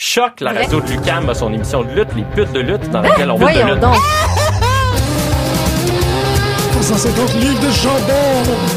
[0.00, 3.00] Choc, la radio de Lucam a son émission de lutte, les putes de lutte, dans
[3.00, 3.80] laquelle on parle de lutte.
[3.80, 3.96] donc.
[6.80, 8.12] 150 livres de jambon!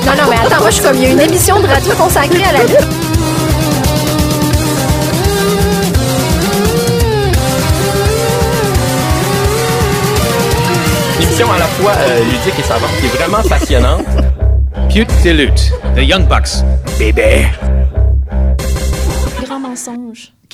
[0.04, 1.94] Non, non, mais attends, moi, je suis comme, il y a une émission de radio
[1.94, 2.88] consacrée à la lutte.
[11.18, 14.06] Une émission à la fois euh, ludique et savante qui est vraiment passionnante.
[14.92, 16.66] Pute de lutte, The Young Bucks.
[16.98, 17.46] Bébé.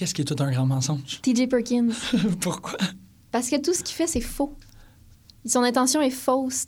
[0.08, 1.20] Qu'est-ce qui est tout un grand mensonge?
[1.22, 1.90] TJ Perkins.
[2.40, 2.78] Pourquoi?
[3.30, 4.54] Parce que tout ce qu'il fait, c'est faux.
[5.46, 6.66] Son intention est fausse.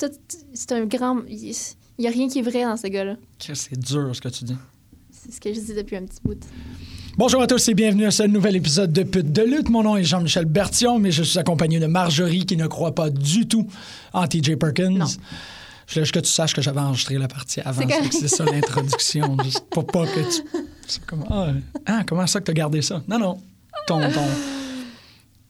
[0.53, 1.21] C'est un grand.
[1.29, 1.55] Il
[1.99, 3.15] n'y a rien qui est vrai dans ce gars-là.
[3.39, 4.57] C'est dur ce que tu dis.
[5.11, 6.45] C'est ce que je dis depuis un petit bout.
[7.17, 9.69] Bonjour à tous et bienvenue à ce nouvel épisode de Pute de lutte.
[9.69, 13.09] Mon nom est Jean-Michel Bertion, mais je suis accompagné de Marjorie qui ne croit pas
[13.09, 13.67] du tout
[14.11, 14.97] en TJ Perkins.
[14.97, 15.05] Non.
[15.89, 17.81] Je voulais juste que tu saches que j'avais enregistré la partie avant.
[18.11, 19.35] C'est ça l'introduction.
[19.43, 20.43] juste pour pas que tu.
[20.87, 21.47] c'est comme, ah,
[21.87, 23.01] ah, comment ça que tu as gardé ça?
[23.07, 23.37] Non, non.
[23.87, 23.99] Ton.
[24.11, 24.21] ton,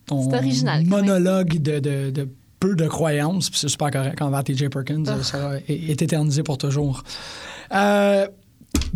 [0.06, 4.44] ton C'est original, monologue de, de- de peu de croyances, puis c'est super correct envers
[4.46, 5.04] TJ Perkins.
[5.08, 5.22] Ah.
[5.24, 7.04] Ça est, est éternisé pour toujours.
[7.74, 8.26] Euh,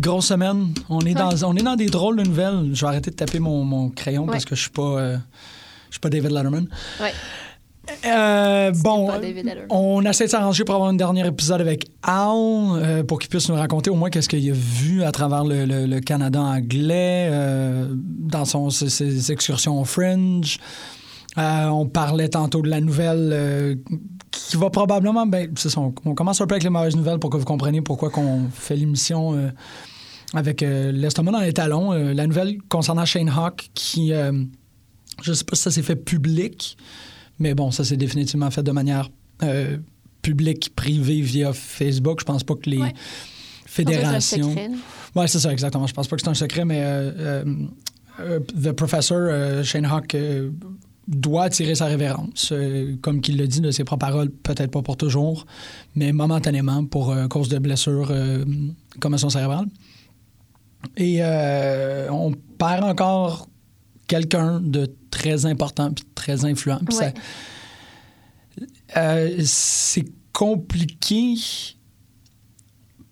[0.00, 0.72] grosse semaine.
[0.88, 2.70] On est, dans, on est dans des drôles de nouvelles.
[2.72, 4.82] Je vais arrêter de taper mon, mon crayon parce que je suis pas.
[4.98, 5.18] euh,
[5.90, 6.66] je suis pas David Letterman.
[7.00, 7.12] Ouais.
[8.06, 9.10] Euh, bon,
[9.70, 13.48] on essaie de s'arranger pour avoir un dernier épisode avec Al euh, pour qu'il puisse
[13.48, 17.28] nous raconter au moins qu'est-ce qu'il a vu à travers le, le- le Canada anglais
[17.30, 20.58] euh, dans son, ses, ses excursions au Fringe.
[21.36, 23.78] On parlait tantôt de la nouvelle
[24.30, 25.26] qui va probablement...
[25.26, 27.80] Ben, ça, on, on commence un peu avec les mauvaises nouvelles pour que vous compreniez
[27.82, 29.50] pourquoi qu'on fait l'émission
[30.32, 31.90] avec l'estomac dans les talons.
[31.90, 34.12] La nouvelle concernant Shane Hawk qui...
[35.22, 36.76] je sais pas si ça s'est fait public,
[37.38, 39.10] mais bon, ça s'est définitivement fait de manière
[39.42, 39.78] euh,
[40.22, 42.20] publique, privée via Facebook.
[42.20, 42.92] Je pense pas que les Ouais.
[43.66, 44.54] C'est fédérations.
[45.16, 45.88] Oui, c'est ça, exactement.
[45.88, 47.44] Je pense pas que c'est un secret, mais euh, euh,
[48.20, 50.16] euh, The Professor, euh, Shane Hawk,
[51.08, 52.50] doit tirer sa révérence.
[52.52, 55.44] Euh, comme qu'il le dit de ses propres paroles, peut-être pas pour toujours,
[55.96, 58.44] mais momentanément pour euh, cause de blessure, euh,
[59.00, 59.66] commotion cérébrale.
[60.96, 61.20] Et
[62.10, 63.48] on perd encore
[64.06, 66.80] quelqu'un de très important puis très influent.
[66.92, 67.14] Ouais.
[68.96, 71.34] euh, c'est compliqué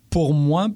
[0.09, 0.69] pour moi.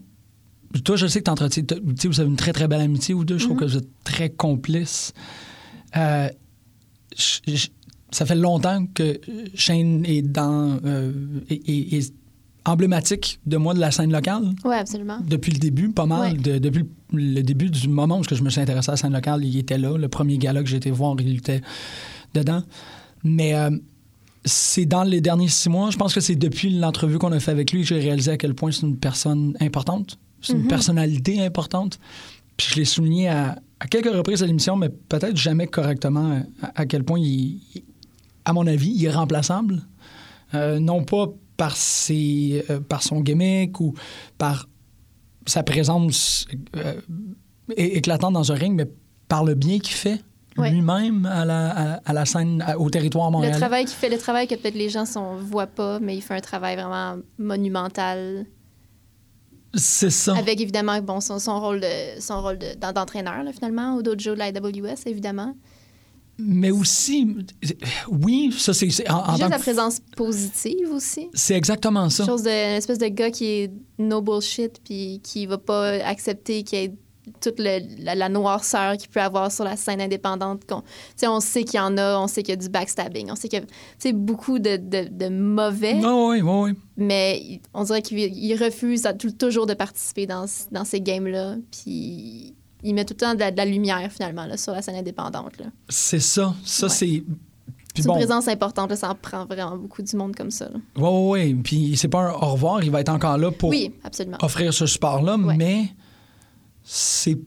[0.84, 3.38] Toi, je sais que tu sais, vous avez une très, très belle amitié, ou deux.
[3.38, 5.14] Je trouve que vous êtes très complices.
[5.96, 6.30] Euh,
[8.12, 9.20] ça fait longtemps que
[9.56, 10.80] Shane est dans...
[10.86, 11.12] euh,
[11.50, 12.14] est- est- est
[12.68, 15.20] emblématique de moi de la scène locale Ouais, absolument.
[15.28, 16.34] depuis le début, pas mal.
[16.34, 16.38] Ouais.
[16.38, 19.44] de- depuis le, début du moment où je me suis intéressé à la scène locale,
[19.46, 19.98] il était là.
[19.98, 21.62] Le premier gala que j'ai été voir, il était
[22.34, 22.62] dedans.
[23.24, 23.70] Mais euh,
[24.46, 27.52] c'est dans les derniers six mois, je pense que c'est depuis l'entrevue qu'on a fait
[27.52, 30.18] avec lui que j'ai réalisé à quel point c'est une personne importante.
[30.42, 30.68] C'est une Mhm.
[30.68, 32.00] personnalité importante.
[32.58, 36.82] Puis je l'ai souligné à, à quelques reprises à l'émission, mais peut-être jamais correctement à,
[36.82, 37.84] à quel point il, il-
[38.46, 39.82] à mon avis, il est remplaçable.
[40.54, 43.94] Euh, non pas par, ses, euh, par son gimmick ou
[44.38, 44.68] par
[45.45, 46.45] sa présence
[46.75, 46.94] euh,
[47.75, 48.88] éclatante dans un ring, mais
[49.28, 50.22] par le bien qu'il fait
[50.57, 50.72] Ouais.
[50.72, 53.57] lui-même à la, à, à la scène, à- au territoire Le montréalais.
[53.59, 56.34] travail qu'il fait, le travail que peut-être les gens ne voient pas, mais il fait
[56.34, 58.47] un travail vraiment monumental.
[59.75, 60.35] C'est ça.
[60.35, 64.34] Avec évidemment bon, son, son rôle de- son rôle de- d'en- d'entraîneur, finalement, au dojo
[64.34, 65.53] de la AWS, évidemment.
[66.40, 67.36] Mais aussi,
[68.09, 71.30] oui, ça c'est Juste la présence positive aussi.
[71.34, 72.25] C'est exactement ça.
[72.25, 76.64] Chose de, une espèce de gars qui est no bullshit puis qui va pas accepter
[76.64, 76.94] qu'il y ait
[77.42, 80.62] toute le- la, la noirceur qu'il peut avoir sur la scène indépendante.
[81.18, 83.36] sais, on sait qu'il y en a, on sait qu'il y a du backstabbing, on
[83.36, 86.74] sait qu'il y a beaucoup de, de- de mauvais, Oui, oui, oui, oui.
[86.96, 91.56] mais on dirait qu'il il refuse à tout- toujours de participer dans, dans ces games-là.
[91.72, 94.82] Puis il met tout le temps de la, de la lumière, finalement, là, sur la
[94.82, 95.54] scène indépendante.
[95.90, 96.54] C'est ça.
[96.64, 96.92] Ça, Ouais.
[96.94, 97.24] c'est.
[97.96, 100.70] C'est bon, une présence importante, là, ça en prend vraiment beaucoup du monde comme ça.
[100.72, 101.54] oui, oui, oui.
[101.56, 104.38] Puis c'est pas un au revoir, il va être encore là pour Oui, absolument.
[104.44, 105.58] offrir ce support-là, Ouais.
[105.58, 105.86] mais
[106.84, 107.38] c'est.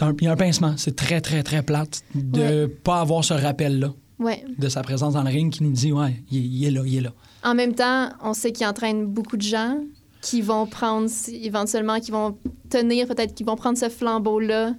[0.00, 0.74] un, il y a un pincement.
[0.76, 4.44] C'est très, très, très plate de pas avoir ce rappel-là Ouais.
[4.56, 6.96] de sa présence dans le ring qui nous dit, ouais, il, il est là, il
[6.96, 7.12] est là.
[7.44, 9.78] En même temps, on sait qu'il entraîne beaucoup de gens
[10.26, 12.36] qui vont prendre, éventuellement, qui vont
[12.68, 14.74] tenir, peut-être, qui vont prendre ce flambeau-là,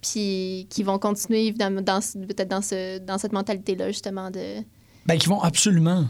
[0.00, 4.62] puis qui vont continuer, dans, peut-être dans, ce, dans cette mentalité-là, justement, de...
[5.06, 6.06] Ben, qui vont absolument.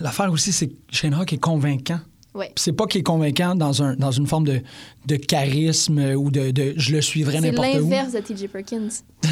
[0.00, 2.00] L'affaire aussi, c'est que Shane Hawk est convaincant.
[2.34, 2.50] Ouais.
[2.56, 4.60] C'est pas qu'il est convaincant dans, un, dans une forme de,
[5.06, 7.78] de charisme ou de, de je le suivrai C'est n'importe où.
[7.88, 8.48] l'inverse de T.J.
[8.48, 8.88] Perkins.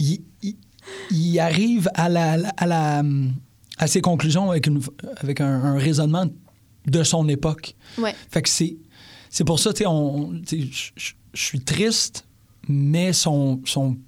[0.00, 0.56] il, il-
[1.10, 3.02] il arrive à, la, à, la,
[3.78, 4.80] à ses conclusions avec, une,
[5.18, 6.26] avec un, un raisonnement
[6.86, 7.74] de son époque.
[7.98, 8.14] Ouais.
[8.30, 8.76] Fait que c'est,
[9.30, 9.84] c'est pour ça, tu
[10.46, 10.60] sais,
[10.94, 12.24] je- suis triste,
[12.68, 13.98] mais son, son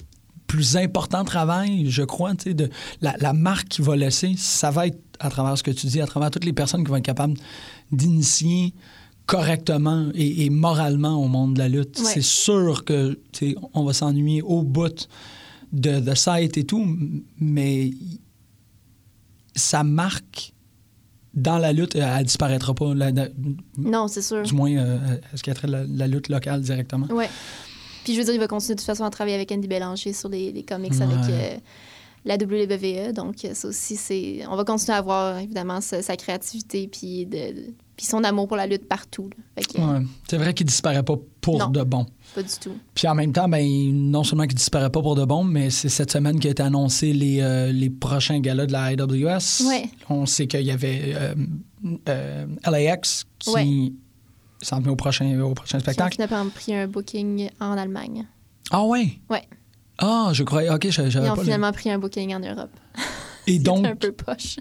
[0.47, 2.71] plus important travail, je crois, tu sais, de
[3.03, 6.01] la, la marque qu'il va laisser, ça va être à travers ce que tu dis,
[6.01, 7.35] à travers toutes les personnes qui vont être capables
[7.93, 8.73] d'initier
[9.27, 11.99] correctement et, et moralement au monde de la lutte.
[11.99, 12.05] Ouais.
[12.15, 13.19] C'est sûr que
[13.75, 15.07] on va s'ennuyer au bout
[15.73, 16.87] de The Sight et tout,
[17.39, 17.91] mais
[19.69, 20.53] sa marque
[21.35, 22.95] dans la lutte, elle, disparaîtra pas.
[22.95, 23.29] La- la-
[23.77, 24.43] Non, c'est sûr.
[24.43, 24.99] du moins, euh,
[25.33, 27.07] est-ce qu'elle traite la, la lutte locale directement?
[27.11, 27.29] Ouais.
[28.05, 30.13] Puis je veux dire, il va continuer de toute façon à travailler avec Andy Bélanger
[30.15, 31.03] sur les, les comics Ouais.
[31.03, 31.57] avec euh,
[32.25, 33.13] la WWE.
[33.13, 34.41] Donc, ça aussi, c'est.
[34.51, 38.47] On va continuer à voir, évidemment, sa, sa créativité puis, de, de- puis son amour
[38.49, 39.29] pour la lutte partout.
[39.57, 40.01] que, Ouais.
[40.31, 41.69] C'est vrai qu'il disparaît pas pour Non.
[41.69, 42.07] de bon.
[42.35, 42.73] Pas du tout.
[42.95, 45.89] Puis en même temps, ben, non seulement qu'il disparaît pas pour de bon, mais c'est
[45.89, 49.67] cette semaine qu'a été annoncé les, euh, les prochains galas de la IWS.
[49.67, 49.91] Ouais.
[50.09, 51.35] On sait qu'il y avait euh,
[52.09, 53.93] euh, LAX qui Ouais.
[54.63, 56.15] s'en venait au prochain, au prochain spectacle.
[56.15, 58.27] finit par pris un booking en Allemagne.
[58.71, 59.19] Ah ouais?
[59.29, 59.43] Ouais.
[59.99, 60.71] Ah, je croyais.
[60.71, 61.37] OK, Ils j'avais ont pas.
[61.37, 62.71] le- finalement pris un booking en Europe.
[63.49, 64.59] Et donc, un peu poche.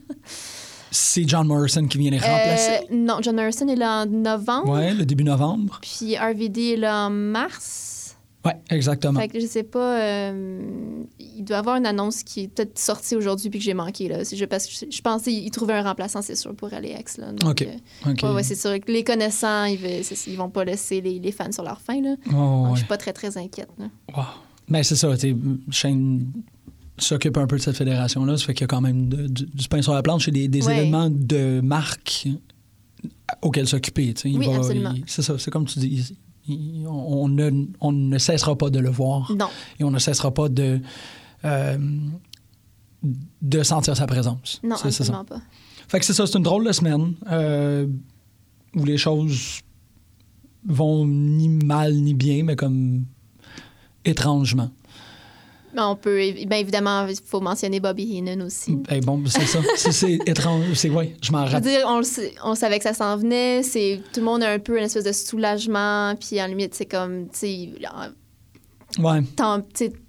[0.92, 2.72] C'est John Morrison qui vient les remplacer?
[2.92, 4.70] Euh, non, John Morrison est là en novembre.
[4.74, 5.80] Ouais, le début novembre.
[5.82, 8.16] Puis RVD est là en mars.
[8.46, 9.20] Ouais, exactement.
[9.20, 10.00] Fait que je sais pas.
[10.00, 10.62] euh,
[11.20, 14.08] il doit y avoir une annonce qui est peut-être sortie aujourd'hui puis que j'ai manqué.
[14.08, 14.20] Là.
[14.24, 17.18] Juste parce que je, je pensais qu'il trouvait un remplaçant, c'est sûr, pour Alex.
[17.18, 17.34] Là.
[17.34, 17.62] Donc, OK.
[17.64, 18.20] euh, OK.
[18.24, 18.80] ouais, ouais, c'est sûr.
[18.80, 19.80] que Les connaissants, ils,
[20.28, 22.00] ils vont pas laisser les, les fans sur leur faim.
[22.02, 22.10] Là.
[22.12, 22.72] Ouais, ouais, Donc, ouais.
[22.74, 23.70] je suis pas très, très inquiète.
[23.78, 23.86] Là.
[24.16, 24.24] Wow.
[24.70, 25.14] Ben, c'est ça.
[25.18, 25.36] tu sais,
[25.72, 26.32] Shane
[26.98, 28.38] s'occupe un peu de cette fédération-là.
[28.38, 30.32] Ça fait qu'il y a quand même de- du, du pain sur la planche et
[30.32, 30.78] des, des Ouais.
[30.78, 32.28] événements de marque
[33.42, 34.14] auxquels s'occuper.
[34.26, 34.94] Oui, absolument.
[35.06, 35.38] C'est ça.
[35.38, 36.16] C'est comme tu dis.
[36.48, 39.48] il- on, ne, on ne cessera pas de le voir Non.
[39.80, 40.80] et on ne cessera pas de,
[41.44, 41.78] euh,
[43.42, 44.60] de sentir sa présence.
[44.64, 45.20] Non, C'est- c'est ça.
[45.20, 45.42] absolument pas.
[45.90, 47.86] Fait que c'est ça, c'est une drôle de semaine euh,
[48.76, 49.60] où les choses
[50.66, 53.06] vont ni mal ni bien, mais comme
[54.06, 54.70] étrangement.
[55.74, 56.18] Mais on peut,
[56.48, 58.78] bien évidemment, il faut mentionner Bobby Heenan aussi.
[58.90, 59.60] Eh bon, c'est ça.
[59.76, 60.64] C'est- étrange.
[60.74, 61.84] C'est ouais, je m'en rappelle.
[61.86, 62.02] on,
[62.44, 63.62] on savait que ça s'en venait.
[63.64, 66.16] Tout le monde a un peu une espèce de soulagement.
[66.16, 67.70] Puis, en limite, c'est comme, tu sais,
[69.00, 69.20] Ouais,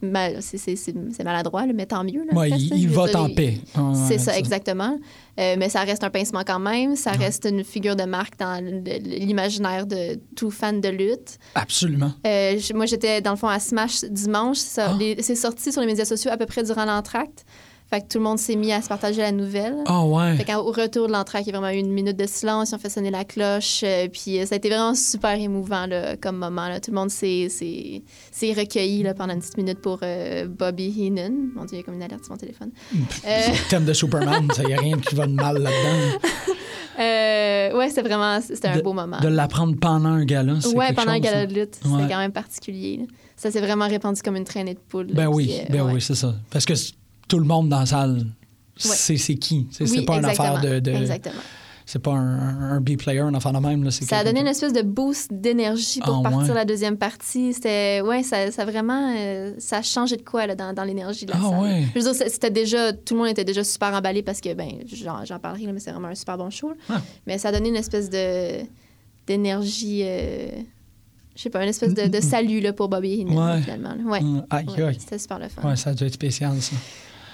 [0.00, 0.94] mal- c'est,
[1.24, 2.24] maladroit, là, mais tant mieux.
[2.24, 3.58] Là, ouais, presque, il, il vote dire, en il- paix.
[4.06, 4.96] C'est ouais, ça, exactement.
[5.38, 6.96] Euh, mais ça reste un pincement quand même.
[6.96, 11.38] Ça reste une figure de marque dans l'imaginaire de tout fan de lutte.
[11.54, 12.12] Absolument.
[12.26, 14.58] Euh, moi, j'étais dans le fond à Smash dimanche.
[14.76, 14.96] Ah.
[15.20, 17.44] C'est sorti sur les médias sociaux à peu près durant l'entracte.
[17.90, 19.74] Fait que tout le monde s'est mis à se partager la nouvelle.
[19.86, 20.36] Ah ouais.
[20.36, 22.70] Fait qu'au retour de l'entracte, il y a vraiment eu une minute de silence.
[22.70, 23.80] Ils ont fait sonner la cloche.
[23.82, 26.68] euh, puis euh, ça a été vraiment super émouvant là, comme moment.
[26.68, 26.80] là.
[26.80, 30.94] Tout le monde s'est s'est- s'est recueilli là, pendant une petite minute pour euh, Bobby
[30.98, 31.32] Heenan.
[31.54, 32.70] Mon Dieu, il y a comme une alerte sur mon téléphone.
[32.94, 36.18] Euh, C'est le thème de Superman, il n'y a rien qui va de mal là-dedans.
[37.00, 39.20] Euh, ouais, c'était vraiment c'était un De- beau moment.
[39.20, 41.78] De l'apprendre pendant un gala, c'est Ouais, pendant un gala de lutte.
[41.84, 41.92] Ouais.
[42.00, 42.96] C'était quand même particulier.
[42.98, 43.04] là.
[43.36, 45.06] Ça s'est vraiment répandu comme une traînée de poules.
[45.06, 45.92] là, Ben oui, euh, ben ouais.
[45.94, 46.34] oui, c'est ça.
[46.50, 46.74] Parce que
[47.28, 48.26] tout le monde dans la salle,
[48.76, 49.66] c'est c'est qui.
[49.70, 50.80] C'est Oui, pas une affaire de...
[50.80, 51.34] de- Exactement.
[51.84, 53.90] c'est pas un, un B-player, une affaire de même.
[53.90, 56.54] Ça a donné une espèce de boost d'énergie pour Ah, partir ouais.
[56.54, 57.52] la deuxième partie.
[57.54, 61.24] C'était, ouais, ça, ça vraiment, euh, ça a changé de quoi là, dans, dans l'énergie
[61.26, 61.60] de la Ah, salle.
[61.62, 61.84] ouais.
[61.94, 64.68] Je veux dire, c'était déjà, tout le monde était déjà super emballé parce que, ben,
[64.92, 66.72] j'en, parlerai, là, mais c'est vraiment un super bon show.
[66.90, 67.00] Ah.
[67.26, 68.64] Mais ça a donné une espèce de
[69.26, 70.48] d'énergie, euh,
[71.36, 73.60] je sais pas, une espèce de, de salut là, pour Bobby Heenan, Ouais.
[73.62, 73.90] finalement.
[73.94, 74.02] là.
[74.04, 74.20] Ouais.
[74.50, 74.96] Aïe, aïe.
[74.98, 75.68] C'était super le fun.
[75.68, 76.76] Ouais, ça a dû être spécial, ça.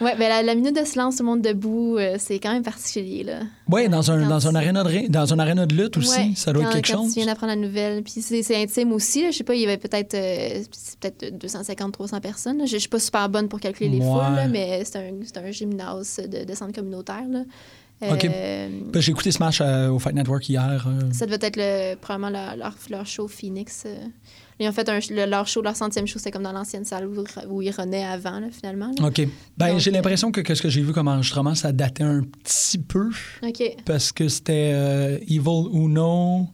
[0.00, 2.62] Ouais, ben la, la minute de silence, tout le monde debout, euh, c'est quand même
[2.62, 3.40] particulier, là.
[3.70, 6.52] Oui, dans un, dans, un aréna de, dans un aréna de lutte aussi, Ouais, ça
[6.52, 7.14] doit quand, être quelque quand chose.
[7.14, 8.02] tu viens d'apprendre la nouvelle.
[8.02, 9.22] Puis c'est intime aussi.
[9.22, 9.30] là.
[9.30, 12.58] Je sais pas, il y avait peut-être euh, c'est peut-être 250-300 personnes.
[12.58, 12.66] là.
[12.66, 14.04] Je je suis pas super bonne pour calculer les Ouais.
[14.04, 17.24] foules, là, mais c'est un, un gymnase de, de centre communautaire.
[18.02, 18.24] OK.
[18.24, 20.86] Euh, Ben, J'ai écouté Smash euh, au Fight Network hier.
[20.86, 23.86] euh, ça devait être le, probablement leur, leur, leur show Phoenix.
[24.60, 27.24] Ils ont fait un, leur show, leur centième show, c'était comme dans l'ancienne salle où,
[27.48, 28.90] où ils renaient avant, là, finalement.
[29.00, 29.06] là.
[29.08, 29.26] OK.
[29.56, 32.78] Ben, j'ai l'impression que, que ce que j'ai vu comme enregistrement, ça datait un petit
[32.78, 33.10] peu
[33.42, 33.62] OK.
[33.84, 36.46] parce que c'était euh, Evil Uno.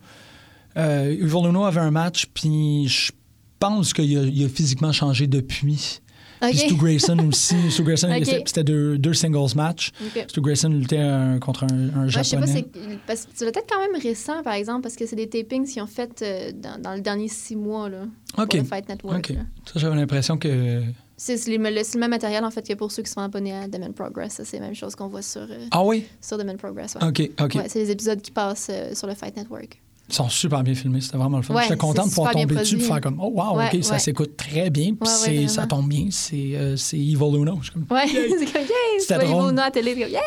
[0.77, 3.13] Euh, Evil Uno avait un match, puis je
[3.59, 6.01] pense qu'il a, il a physiquement changé depuis.
[6.41, 6.75] Puis Stu.
[6.75, 7.55] Grayson aussi.
[7.71, 8.09] Stu Grayson,
[8.45, 9.91] c'était- deux, deux singles match.
[10.29, 12.67] Stu Grayson luttait un- contre un, un Ouais, je sais pas, japonais.
[12.75, 15.67] c'est parce que c'est peut-être quand même récent, par exemple, parce que c'est des tapings
[15.67, 18.05] qu'ils ont fait euh, dans, dans les derniers six mois là,
[18.35, 19.29] pour le Fight Network.
[19.31, 19.41] Là.
[19.73, 20.83] Ça, j'avais l'impression que.
[21.17, 23.21] C'est c'est le, le- c'est le même matériel, en fait, que pour ceux qui sont
[23.21, 24.33] abonnés à Demon Progress.
[24.35, 26.07] Ça, C'est la même chose qu'on voit sur, euh, Ah oui?
[26.23, 26.95] sur Demon Progress.
[26.95, 27.07] Ouais.
[27.09, 27.55] OK, OK.
[27.57, 29.79] Ouais, c'est les épisodes qui passent euh, sur le Fight Network.
[30.11, 31.55] Ils sont super bien filmés, c'était vraiment le fun.
[31.55, 33.85] Ouais, J'étais content de c'est pouvoir tomber dessus et faire comme Oh wow, Ouais, OK,
[33.85, 34.95] ça s'écoute très bien.
[34.95, 37.59] Puis c'est- ça tombe bien, c'est euh, c'est Evil Uno.
[37.61, 39.07] Je suis comme, Ouais, c'est comme, yay!
[39.09, 39.53] Vois drôle.
[39.53, 40.19] Ivo à télé, comme, yay!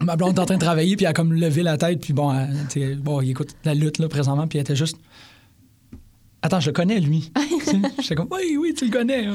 [0.00, 2.12] Ma blonde est en train de travailler, puis elle a comme levé la tête, puis
[2.12, 4.96] bon, elle, bon il écoute la lutte là, présentement, puis elle était juste.
[6.40, 7.32] Attends, je le connais, lui.
[8.00, 9.26] J'étais comme, oui, oui, tu le connais.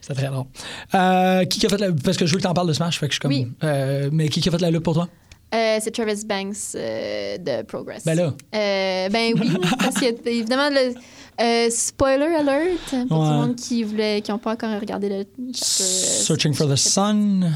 [0.00, 0.46] C'était très drôle.
[0.94, 1.92] Euh, qui a fait la...
[1.92, 3.32] Parce que je veux que tu en parles de Smash, fait que je suis comme.
[3.32, 3.48] Oui.
[3.64, 5.08] Euh, mais qui qui a fait la lutte pour toi?
[5.54, 8.04] Euh, c'est Travis Banks euh, de Progress.
[8.04, 8.34] Ben là.
[8.54, 14.20] Euh, ben oui, parce que évidemment, le, spoiler alert pour tout le monde qui voulait,
[14.20, 15.52] qui n'ont pas encore regardé le.
[15.54, 17.50] Searching for the Sun.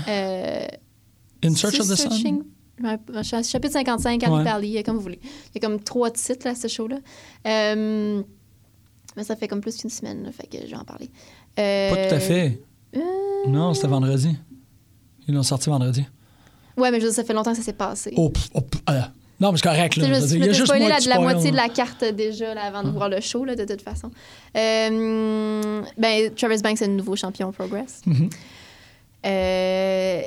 [1.45, 2.45] In Search of the Sun?
[3.45, 4.83] Chapitre 55, Annie Ouais.
[4.83, 5.21] Comme vous voulez.
[5.23, 6.99] Il y a comme trois titres là, ce show-là.
[7.45, 11.11] Mais ça fait comme plus qu'une semaine, là, fait que je vais en parler.
[11.55, 12.63] Pas tout à fait.
[13.49, 14.35] Non, c'était vendredi.
[15.29, 16.05] Ils l'ont sorti vendredi.
[16.77, 18.13] Ouais, mais je veux dire, ça fait longtemps que ça s'est passé.
[18.17, 19.01] Oh, pff, oh, pff, euh,
[19.41, 19.97] non, mais c'est correct.
[19.97, 22.91] Là, Je Je me suis spoilé la, moitié de la carte déjà là, avant de
[22.91, 24.11] voir le show, là, de toute façon.
[24.57, 28.03] Euh, ben, Travis Banks est le nouveau champion Progress.
[28.07, 28.31] Mhm.
[29.27, 30.23] Euh,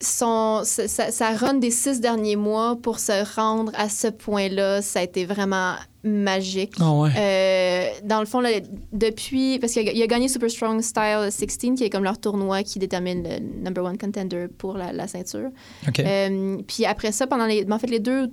[0.00, 5.00] son, sa, sa- run des six derniers mois pour se rendre à ce point-là, ça
[5.00, 6.74] a été vraiment magique.
[6.80, 7.10] Ah ouais.
[7.16, 8.48] Euh, dans le fond, là,
[8.92, 9.58] depuis.
[9.58, 12.78] Parce qu'il a, a gagné Super Strong Style 16, qui est comme leur tournoi qui
[12.78, 15.50] détermine le number one contender pour la, la ceinture.
[15.98, 18.28] Euh, puis après ça, pendant les, en fait, les deux,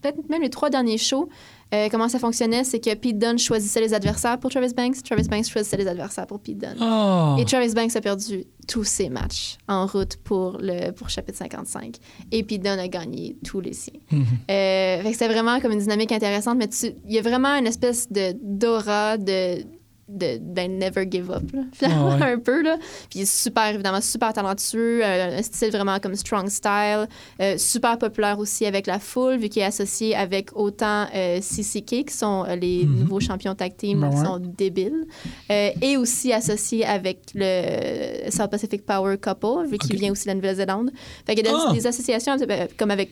[0.00, 1.28] peut-être même les trois derniers shows,
[1.74, 5.28] euh, comment ça fonctionnait, c'est que Pete Dunne choisissait les adversaires pour Travis Banks, Travis
[5.28, 6.76] Banks choisissait les adversaires pour Pete Dunne.
[6.80, 7.36] Ah.
[7.38, 11.96] Et Travis Banks a perdu tous ses matchs en route pour le pour chapitre 55.
[12.30, 13.92] Et Pete Dunne a gagné tous les siens.
[14.12, 14.26] Mhm.
[14.50, 16.68] Euh, fait que c'était vraiment comme une dynamique intéressante, mais
[17.08, 19.64] il y a vraiment une espèce de d'aura de
[20.12, 22.32] de ben, never give up là, finalement Ah ouais.
[22.32, 22.76] un peu là
[23.10, 27.08] puis il est super évidemment super talentueux euh, un style vraiment comme strong style
[27.40, 32.04] euh, super populaire aussi avec la foule vu qu'il est associé avec autant euh, CCK
[32.06, 32.98] qui sont euh, les Mhm.
[33.00, 35.06] nouveaux champions tag team Ben qui sont débiles
[35.50, 40.34] et aussi associé avec le South Pacific Power Couple vu qu'il vient aussi de la
[40.34, 40.90] Nouvelle-Zélande
[41.26, 41.72] fait qu'il y a des, Ah!
[41.72, 42.36] des associations
[42.76, 43.10] comme avec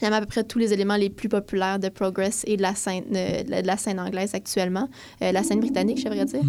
[0.00, 2.74] finalement à peu près tous les éléments les plus populaires de Progress et de la
[2.74, 4.88] scène, euh, de la scène anglaise actuellement,
[5.22, 6.40] euh, la scène britannique, je devrais dire.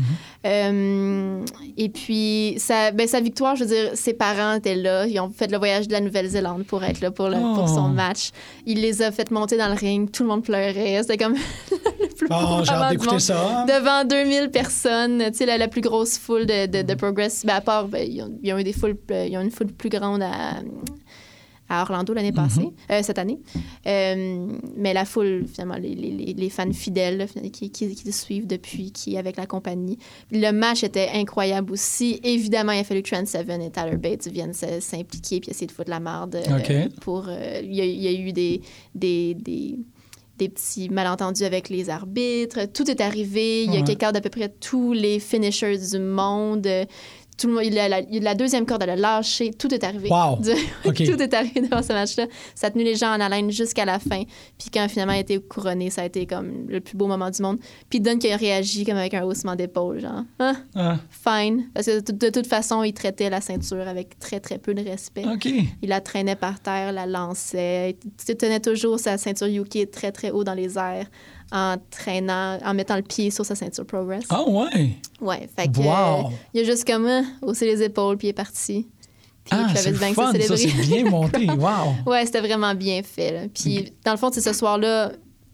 [0.46, 1.44] Euh,
[1.78, 5.06] et puis, sa, ben, sa victoire, je veux dire, ses parents étaient là.
[5.06, 7.68] Ils ont fait le voyage de la Nouvelle-Zélande pour être là pour, le- pour Oh.
[7.68, 8.32] son match.
[8.66, 10.10] Il les a fait monter dans le ring.
[10.12, 11.00] Tout le monde pleurait.
[11.02, 11.36] C'était comme
[11.72, 13.66] le plus Bon, j'ai ça.
[13.68, 17.46] devant 2000 personnes, tu sais, la, la plus grosse foule de, de, de Progress.
[17.46, 19.52] Ben, à part, ben, ils, ont, ils ont eu des foules, euh, ils ont une
[19.52, 20.56] foule plus grande à,
[21.72, 23.40] à Orlando l'année passée, euh, cette année.
[23.88, 28.12] Euh, mais la foule, finalement, les, les- les- les fans fidèles qui, qui, qui le
[28.12, 29.98] suivent depuis, qui avec la compagnie.
[30.32, 32.20] Le match était incroyable aussi.
[32.24, 35.72] Évidemment, il a fallu que Trent Seven et Tyler Bates viennent s'impliquer puis essayer de
[35.72, 36.36] foutre la marde.
[36.36, 38.62] euh, pour, il, y a, il y a eu des,
[38.94, 39.78] des, des,
[40.38, 42.66] des petits malentendus avec les arbitres.
[42.74, 43.64] Tout est arrivé.
[43.64, 43.84] Il y a Ouais.
[43.86, 46.68] quelqu'un d'à peu près tous les finishers du monde.
[47.38, 49.52] Tout le monde, il a la, deuxième corde, elle a lâché.
[49.52, 50.10] Tout est arrivé.
[50.10, 50.38] Wow.
[50.84, 52.28] Tout est arrivé dans ce match-là.
[52.54, 54.24] Ça a tenu les gens en haleine jusqu'à la fin.
[54.58, 57.30] Puis quand finalement il a été couronné, ça a été comme le plus beau moment
[57.30, 57.60] du monde.
[57.90, 61.70] Puis Dunn qui a réagi comme avec un haussement d'épaule, genre, ah, Ah, fine.
[61.74, 64.84] Parce que de, de toute façon, il traitait la ceinture avec très, très peu de
[64.84, 65.26] respect.
[65.26, 65.46] OK.
[65.82, 67.98] Il la traînait par terre, la lançait.
[68.28, 71.08] Il tenait toujours sa ceinture Yuki très, très haut dans les airs
[71.52, 74.24] en traînant, en mettant le pied sur sa ceinture Progress.
[74.30, 74.92] Ah ouais?
[75.20, 76.28] Ouais, fait que, Wow.
[76.28, 78.88] euh, il a juste comme euh, haussé les épaules puis il est parti.
[79.44, 81.48] Puis Ah, c'est Travis Banks fun, a ça, c'est bien monté.
[81.58, 82.12] Wow.
[82.12, 83.32] ouais, c'était vraiment bien fait.
[83.32, 83.40] là.
[83.54, 85.12] Puis dans le fond, c'est ce soir-là,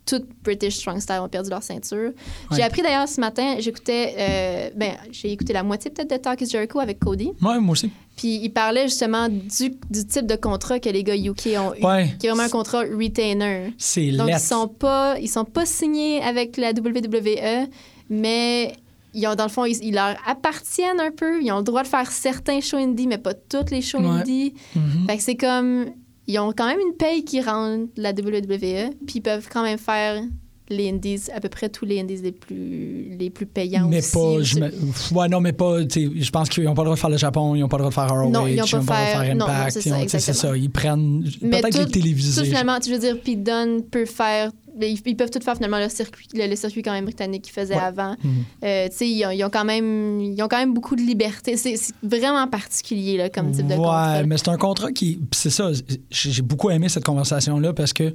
[0.08, 2.12] tout British Strong Style ont perdu leur ceinture.
[2.52, 6.42] J'ai appris d'ailleurs ce matin, j'écoutais, euh, ben, j'ai écouté la moitié peut-être de Talk
[6.42, 7.32] is Jericho avec Cody.
[7.42, 7.92] Ouais, moi aussi.
[8.16, 11.86] Puis il parlait justement du, du type de contrat que les gars UK ont eu,
[11.86, 12.16] Ouais.
[12.20, 13.74] qui est vraiment un contrat retainer.
[13.78, 17.68] C'est Donc ils sont pas, ils sont pas signés avec la WWE,
[18.10, 18.74] mais
[19.14, 21.42] ils ont, dans le fond, ils, ils leur appartiennent un peu.
[21.42, 24.08] Ils ont le droit de faire certains shows indie, mais pas tous les shows Ouais.
[24.22, 24.54] indie.
[24.76, 25.06] Mhm.
[25.08, 25.86] Fait que c'est comme.
[26.28, 29.78] Ils ont quand même une paye qui rentre la WWE, puis ils peuvent quand même
[29.78, 30.22] faire
[30.70, 34.12] les indies, à peu près tous les indies les plus, les plus payants Mais aussi.
[34.12, 34.42] pas.
[34.42, 34.72] Je me-
[35.18, 35.80] Ouais, non, mais pas.
[35.82, 37.84] Je pense qu'ils n'ont pas le droit de faire le Japon, ils n'ont pas le
[37.84, 39.52] droit de faire ROH, Non, ils ont pas le droit de faire- faire non, non,
[39.54, 40.10] Impact.
[40.20, 40.58] c'est ça.
[40.58, 41.24] Ils prennent.
[41.42, 42.42] Peut-être les télévisés.
[42.42, 44.52] Tout, finalement, tu veux dire, Pete Dunne peut faire.
[44.80, 47.74] Ils, peuvent tout faire finalement le circuit, le, le circuit quand même britannique qu'ils faisaient
[47.74, 47.82] Ouais.
[47.82, 48.16] avant.
[48.64, 51.02] Euh, tu sais, ils ont, ils ont quand même, ils ont quand même beaucoup de
[51.02, 51.58] liberté.
[51.58, 54.24] C'est vraiment particulier là, comme type de ouais, contrat.
[54.24, 55.16] mais c'est un contrat qui.
[55.16, 55.72] puis C'est ça.
[56.12, 58.14] J'ai beaucoup aimé cette conversation-là parce que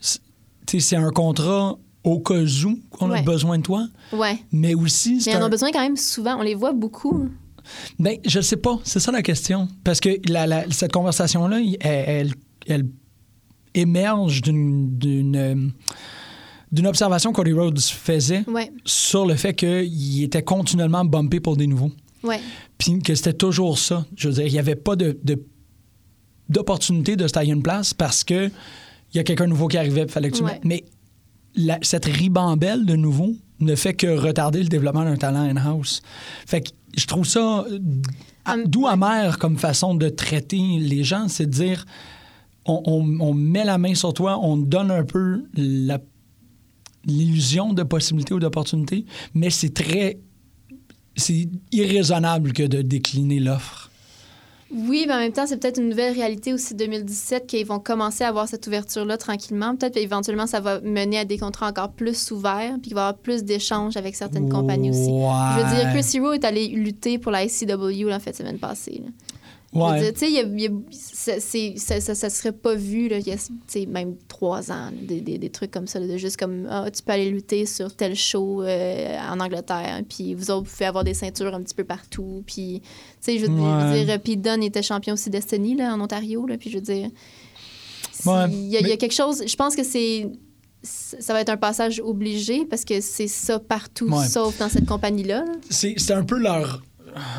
[0.00, 0.08] tu
[0.66, 1.76] sais, c'est un contrat
[2.08, 4.38] au cas où on a besoin de toi, Ouais.
[4.52, 5.22] mais aussi.
[5.26, 6.36] Mais ils en ont besoin quand même souvent.
[6.38, 7.28] On les voit beaucoup.
[7.98, 8.78] Ben, je sais pas.
[8.84, 9.68] C'est ça la question.
[9.84, 11.76] Parce que la- la- cette conversation-là, elle,
[12.08, 12.34] elle-
[12.66, 12.86] elle
[13.74, 18.70] émerge d'une- d'une euh, observation qu'Cody Rhodes faisait Ouais.
[18.84, 21.92] sur le fait qu'il était continuellement bumpé pour des nouveaux.
[22.22, 22.40] Ouais.
[22.78, 24.06] Puis que c'était toujours ça.
[24.16, 25.42] Je veux dire, il n'y avait pas de, de-
[26.48, 28.50] d'opportunité de se tailler une place parce que
[29.12, 30.52] il y a quelqu'un nouveau qui arrivait, il fallait que tu Ouais.
[30.52, 30.64] mettes.
[30.64, 30.84] Mais
[31.58, 36.00] la- cette ribambelle de nouveau, ne fait que retarder le développement d'un talent in-house.
[36.46, 37.66] Fait que je trouve ça
[38.50, 41.84] Hum, doux amer comme façon de traiter les gens, c'est de dire
[42.64, 45.44] on, on- on met la main sur toi, on donne un peu
[47.04, 50.18] l'illusion de possibilité ou d'opportunité, mais c'est très
[51.16, 53.87] c'est irraisonnable que de décliner l'offre.
[54.70, 58.24] Oui, mais en même temps, c'est peut-être une nouvelle réalité aussi 2017 qu'ils vont commencer
[58.24, 59.74] à avoir cette ouverture-là tranquillement.
[59.74, 63.04] Peut-être qu'éventuellement, ça va mener à des contrats encore plus ouverts, puis qu'il va y
[63.04, 65.06] avoir plus d'échanges avec certaines compagnies aussi.
[65.08, 65.90] Je veux dire.
[65.92, 69.02] Chris Hero est allé lutter pour la ICW la de semaine passée.
[69.04, 69.10] là.
[69.74, 70.00] Ouais.
[70.00, 72.74] dire, tu sais, il y a- il y a- c'est- c'est- ça, ça, serait pas
[72.74, 76.16] vu, là, il y a même trois ans, des, des, des trucs comme ça, de
[76.16, 80.50] juste comme, ah, tu peux aller lutter sur tel show euh, en Angleterre, puis vous
[80.50, 82.88] autres, vous pouvez avoir des ceintures un petit peu partout, puis, tu
[83.20, 84.18] sais, je veux dire, Ouais.
[84.18, 87.10] Pete Dunne était champion aussi Destiny, là, en Ontario, là, puis je veux dire,
[88.26, 90.28] Ouais, il y, a- y quelque chose, je pense que c'est
[90.82, 94.26] ça va être un passage obligé parce que c'est ça partout, Ouais.
[94.28, 95.44] sauf dans cette compagnie-là.
[95.44, 95.52] là.
[95.68, 96.82] C'est c'est un peu leur.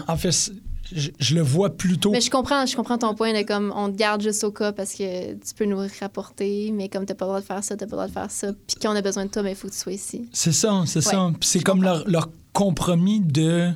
[0.10, 0.52] En fait,
[0.94, 2.12] je, je le vois plutôt.
[2.12, 4.72] Mais je comprends, je comprends ton point de comme on te garde juste au cas
[4.72, 7.76] parce que tu peux nous rapporter, mais comme t'as pas le droit de faire ça,
[7.76, 8.54] t'as pas le droit de faire ça.
[8.68, 10.28] Puis quand on a besoin de toi, mais il faut que tu sois ici.
[10.32, 11.28] C'est ça, c'est ça.
[11.28, 13.70] Ouais, c'est comme leur, leur compromis de.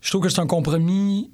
[0.00, 1.30] Je trouve que c'est un compromis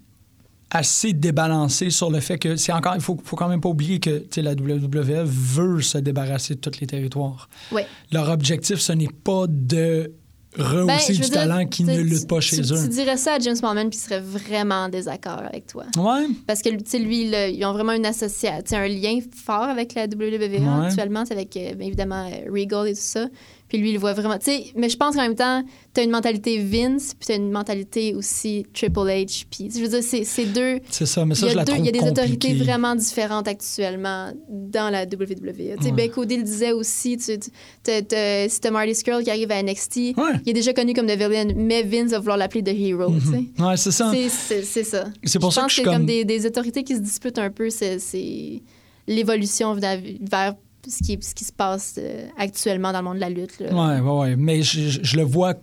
[0.71, 2.94] assez débalancé sur le fait que c'est encore.
[2.94, 6.80] Il faut, faut quand même pas oublier que la WWE veut se débarrasser de tous
[6.80, 7.49] les territoires.
[7.71, 7.87] Ouais.
[8.11, 10.12] Leur objectif, ce n'est pas de
[10.56, 12.82] rehausser Ben, je du dire, talent qui ne lutte pas chez tu, eux.
[12.82, 15.85] Tu dirais ça à James Mormon, puis il serait vraiment en désaccord avec toi.
[15.97, 16.26] Ouais.
[16.47, 19.94] Parce que, tu sais, lui, là, ils ont vraiment une association, un lien fort avec
[19.94, 20.87] la WWE Ouais.
[20.87, 23.26] actuellement, c'est avec, euh, bien évidemment, euh, Regal et tout ça.
[23.73, 24.37] Puis lui, il le voit vraiment.
[24.37, 25.64] Tu sais, mais je pense qu'en même temps,
[25.95, 29.45] t'as une mentalité Vince, puis t'as une mentalité aussi Triple H.
[29.50, 30.79] Puis, je veux dire, c'est c'est deux.
[30.91, 33.49] C'est ça, mais ça, je la deux- trouve il y a des autorités vraiment différentes
[33.49, 35.55] actuellement dans la WWE.
[35.79, 35.93] Tu sais, Ouais.
[35.93, 37.49] Ben Cody le disait aussi, tu, tu-
[37.83, 40.33] t'as- t'as- si t'as Marty Skrull qui arrive à NXT, Ouais.
[40.45, 43.26] il est déjà connu comme The Villain, mais Vince va vouloir l'appeler The Hero, tu
[43.26, 43.62] sais.
[43.64, 44.11] Ouais, c'est ça.
[44.12, 45.05] C'est- C'est c'est ça.
[45.25, 45.95] C'est pour je ça pense que je a comme.
[45.95, 48.61] comme des, des autorités qui se disputent un peu, c'est c'est
[49.07, 50.55] l'évolution vers, vers
[50.90, 53.59] ce, qui, ce qui se passe euh, actuellement dans le monde de la lutte.
[53.61, 53.73] là.
[53.73, 54.37] Ouais, ouais, ouais.
[54.37, 55.55] Mais je, le vois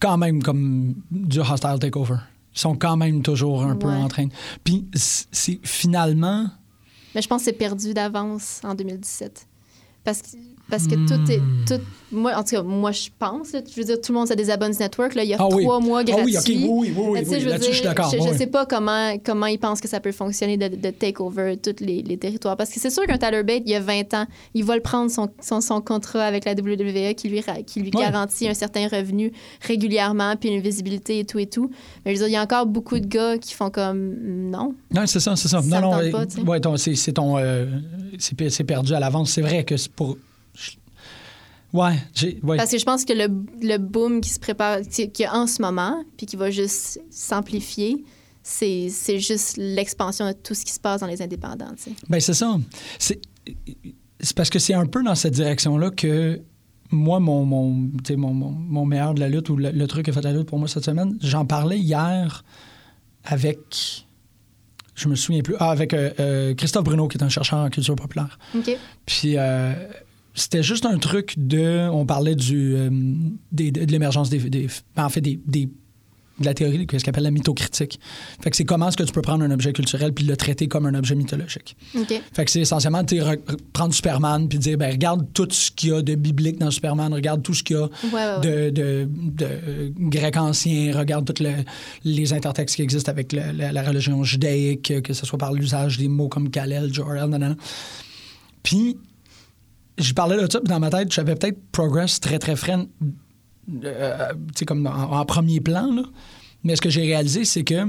[0.00, 2.16] quand même comme du hostile takeover.
[2.54, 4.28] Ils sont quand même toujours un peu en train.
[4.64, 6.46] Puis c'est finalement.
[7.14, 9.46] Mais je pense que c'est perdu d'avance en 2017.
[10.04, 10.36] Parce que,
[10.72, 11.38] parce que tout est.
[11.38, 11.64] Hmm.
[11.68, 11.80] Tout,
[12.14, 13.52] moi, en tout cas, moi, je pense.
[13.52, 15.14] là, je veux dire, tout le monde se désabonne du network.
[15.14, 15.62] Là, il y a Ah oui.
[15.64, 16.24] trois mois Ah gratuits.
[16.26, 18.36] oui, OK, oui, oui, oui, oui, oui, je veux je suis d'accord, Je, oui.
[18.36, 21.82] sais pas comment, comment ils pensent que ça peut fonctionner de, de take over tous
[21.82, 22.58] les, les territoires.
[22.58, 24.82] Parce que c'est sûr qu'un Tyler Bate, il y a 20 ans, il va le
[24.82, 28.88] prendre son, son, son contrat avec la WWE qui lui, qui lui garantit un certain
[28.88, 29.32] revenu
[29.66, 31.70] régulièrement, puis une visibilité et tout et tout.
[32.04, 34.16] Mais je veux dire, il y a encore beaucoup de gars qui font comme
[34.50, 34.74] non.
[34.94, 35.62] Non, c'est ça, c'est ça.
[35.62, 36.12] Ça non, non, ouais,
[36.96, 37.38] c'est ton.
[37.38, 37.66] euh,
[38.18, 39.30] c'est c'est perdu à l'avance.
[39.30, 40.18] C'est vrai que c'est pour.
[41.72, 41.94] Ouais.
[42.56, 43.28] Parce que je pense que le,
[43.66, 46.50] le boom qui se prépare, qui- qu'il y a en ce moment, puis qui va
[46.50, 48.04] juste s'amplifier,
[48.42, 51.72] c'est c'est juste l'expansion de tout ce qui se passe dans les indépendants.
[51.76, 51.92] tu sais.
[52.08, 52.58] Ben, c'est ça.
[52.98, 53.20] C'est
[54.20, 56.40] c'est parce que c'est un peu dans cette direction-là que
[56.90, 60.10] moi, mon, mon, mon, mon, mon meilleur de la lutte ou le, le truc qui
[60.10, 62.44] a fait la lutte pour moi cette semaine, j'en parlais hier
[63.24, 64.04] avec.
[64.94, 65.54] Je me souviens plus.
[65.58, 68.38] Ah, avec euh, euh, Christophe Bruno, qui est un chercheur en culture populaire.
[68.54, 68.76] OK?
[69.06, 69.72] Puis euh,
[70.34, 71.88] c'était juste un truc de.
[71.90, 72.90] On parlait du, euh,
[73.52, 75.68] des- de, l'émergence des, des- En fait, des, des-
[76.40, 78.00] de la théorie de ce qu'on appelle la mythocritique.
[78.40, 80.66] Fait que c'est comment est-ce que tu peux prendre un objet culturel puis le traiter
[80.66, 81.76] comme un objet mythologique.
[82.32, 83.04] Fait que c'est essentiellement
[83.74, 87.12] prendre Superman puis dire ben regarde tout ce qu'il y a de biblique dans Superman,
[87.12, 88.70] regarde tout ce qu'il y a Ouais, ouais, ouais.
[88.70, 91.44] de, de, de, euh, grec ancien, regarde tous
[92.04, 95.98] les intertextes qui existent avec le- la, la religion judaïque, que ce soit par l'usage
[95.98, 97.56] des mots comme Kalel, Jor-El, nanana.
[98.62, 98.96] Puis
[99.98, 102.76] je parlais de ça, puis dans ma tête, j'avais peut-être Progress très très frais,
[103.84, 106.02] euh, tu sais, comme en, en premier plan, là.
[106.64, 107.84] Mais ce que j'ai réalisé, c'est que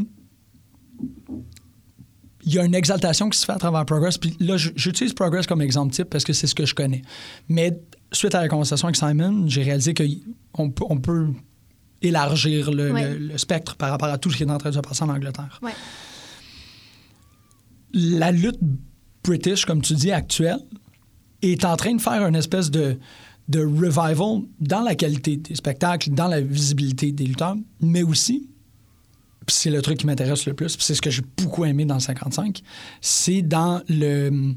[2.45, 4.17] il y a une exaltation qui se fait à travers Progress.
[4.17, 7.01] Puis là, j'utilise Progress comme exemple type parce que c'est ce que je connais.
[7.47, 7.79] Mais
[8.11, 9.93] suite à la conversation avec Simon, j'ai réalisé
[10.51, 11.27] qu'on peut, on peut
[12.01, 13.13] élargir le, Ouais.
[13.13, 15.03] le- le spectre par rapport à tout ce qui est en train de se passer
[15.03, 15.57] en Angleterre.
[15.63, 15.71] Ouais.
[17.93, 18.59] La lutte
[19.23, 20.59] british, comme tu dis, actuelle,
[21.51, 22.97] est en train de faire une espèce de,
[23.49, 28.47] de revival dans la qualité des spectacles, dans la visibilité des lutteurs, mais aussi,
[29.47, 31.99] c'est le truc qui m'intéresse le plus, c'est ce que j'ai beaucoup aimé dans le
[31.99, 32.61] 55,
[33.01, 34.53] c'est dans le,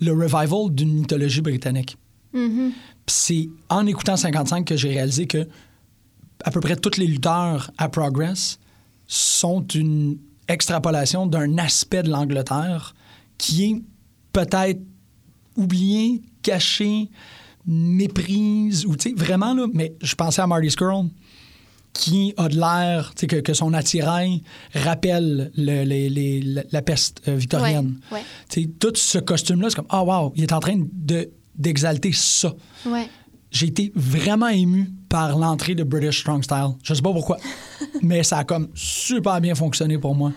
[0.00, 1.96] le revival d'une mythologie britannique.
[2.32, 2.72] Mhm.
[3.06, 5.46] Puis c'est en écoutant 55 que j'ai réalisé que
[6.44, 8.58] à peu près tous les lutteurs à Progress
[9.06, 12.94] sont une extrapolation d'un aspect de l'Angleterre
[13.38, 13.82] qui est
[14.32, 14.80] peut-être
[15.56, 17.08] oublié, caché,
[17.66, 21.06] méprise ou tu sais vraiment là mais je pensais à Marty Skrull
[21.92, 24.42] qui a de l'air tu sais que, que son attirail
[24.74, 26.40] rappelle le- les- les-
[26.70, 28.24] la, peste euh, victorienne Ouais, ouais.
[28.50, 31.30] Tu sais, tout ce costume là c'est comme ah wow il est en train de
[31.56, 32.52] d'exalter ça
[32.84, 33.08] Ouais.
[33.50, 36.70] j'ai été vraiment ému par l'entrée de British Strong Style.
[36.82, 37.38] Je sais pas pourquoi,
[38.02, 40.32] mais ça a comme super bien fonctionné pour moi.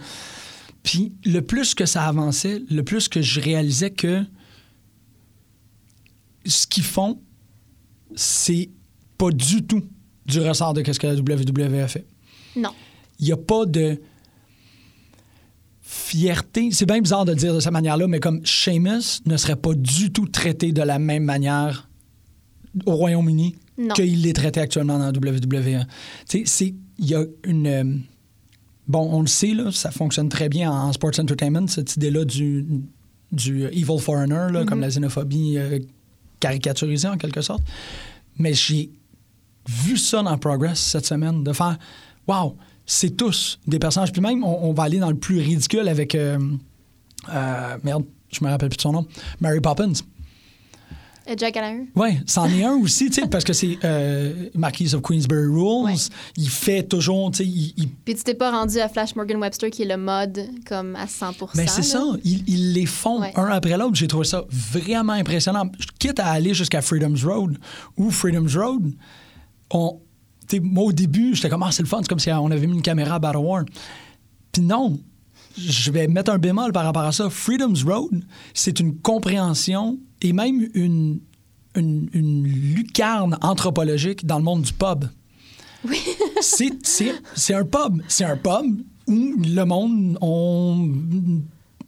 [0.83, 4.23] Puis le plus que ça avançait, le plus que je réalisais que
[6.47, 7.19] ce qu'ils font,
[8.15, 8.69] c'est
[9.17, 9.83] pas du tout
[10.25, 12.05] du ressort de ce que la WWE a fait.
[12.55, 12.69] Non.
[13.19, 13.99] Il n'y a pas de
[15.81, 16.69] fierté.
[16.71, 19.73] C'est bien bizarre de le dire de cette manière-là, mais comme Sheamus ne serait pas
[19.73, 21.87] du tout traité de la même manière
[22.85, 23.55] au Royaume-Uni
[23.95, 25.85] qu'il l'est traité actuellement dans la WWE.
[26.27, 27.67] Tu sais, il y a une...
[27.67, 27.83] euh,
[28.87, 32.23] Bon, on le sait, là, ça fonctionne très bien en, en sports entertainment, cette idée-là
[32.23, 32.65] du,
[33.33, 35.79] du evil foreigner, là, comme la xénophobie euh,
[36.39, 37.63] caricaturisée en quelque sorte.
[38.37, 38.91] Mais j'ai
[39.67, 41.77] vu ça dans Progress cette semaine, de faire
[42.27, 44.11] Wow, c'est tous des personnages.
[44.11, 46.13] Puis même, on, on va aller dans le plus ridicule avec.
[46.15, 46.37] euh,
[47.33, 49.07] euh, merde, je me rappelle plus de son nom.
[49.39, 49.93] Mary Poppins.
[51.29, 51.87] Euh, Jack Gallagher.
[51.95, 55.85] Oui, c'en est un aussi, tu sais, parce que c'est euh, Marquise of Queensberry Rules.
[55.85, 55.93] Ouais.
[56.37, 59.37] Il fait toujours, tu sais, il, il- Puis tu t'es pas rendu à Flash Morgan
[59.37, 62.85] Webster qui est le mode comme à 100% Mais Ben, c'est ça, ils, ils les
[62.85, 63.33] font Ouais.
[63.35, 63.95] un après l'autre.
[63.95, 65.69] J'ai trouvé ça vraiment impressionnant.
[65.99, 67.57] Quitte à aller jusqu'à Freedom's Road,
[67.97, 68.93] où Freedom's Road,
[69.71, 69.99] on,
[70.61, 72.73] moi au début, j'étais comme, ah, c'est le fun, c'est comme si on avait mis
[72.75, 73.63] une caméra à Battle War.
[74.53, 74.97] Puis non,
[75.57, 77.29] je vais mettre un bémol par rapport à ça.
[77.29, 81.19] Freedom's Road, c'est une compréhension et même une,
[81.75, 82.43] une, une
[82.75, 85.05] lucarne anthropologique dans le monde du pub.
[85.87, 85.99] Oui.
[86.41, 88.01] c'est, c'est, c'est un pub.
[88.07, 90.89] C'est un pub où le monde ont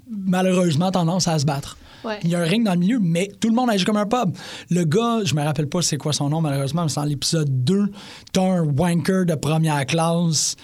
[0.10, 1.78] malheureusement tendance à se battre.
[2.04, 2.20] Ouais.
[2.24, 4.06] Il y a un ring dans le milieu, mais tout le monde agit comme un
[4.06, 4.36] pub.
[4.70, 7.64] Le gars, je me rappelle pas c'est quoi son nom malheureusement, mais c'est dans l'épisode
[7.66, 7.92] 2,
[8.32, 10.56] t'as un wanker de première classe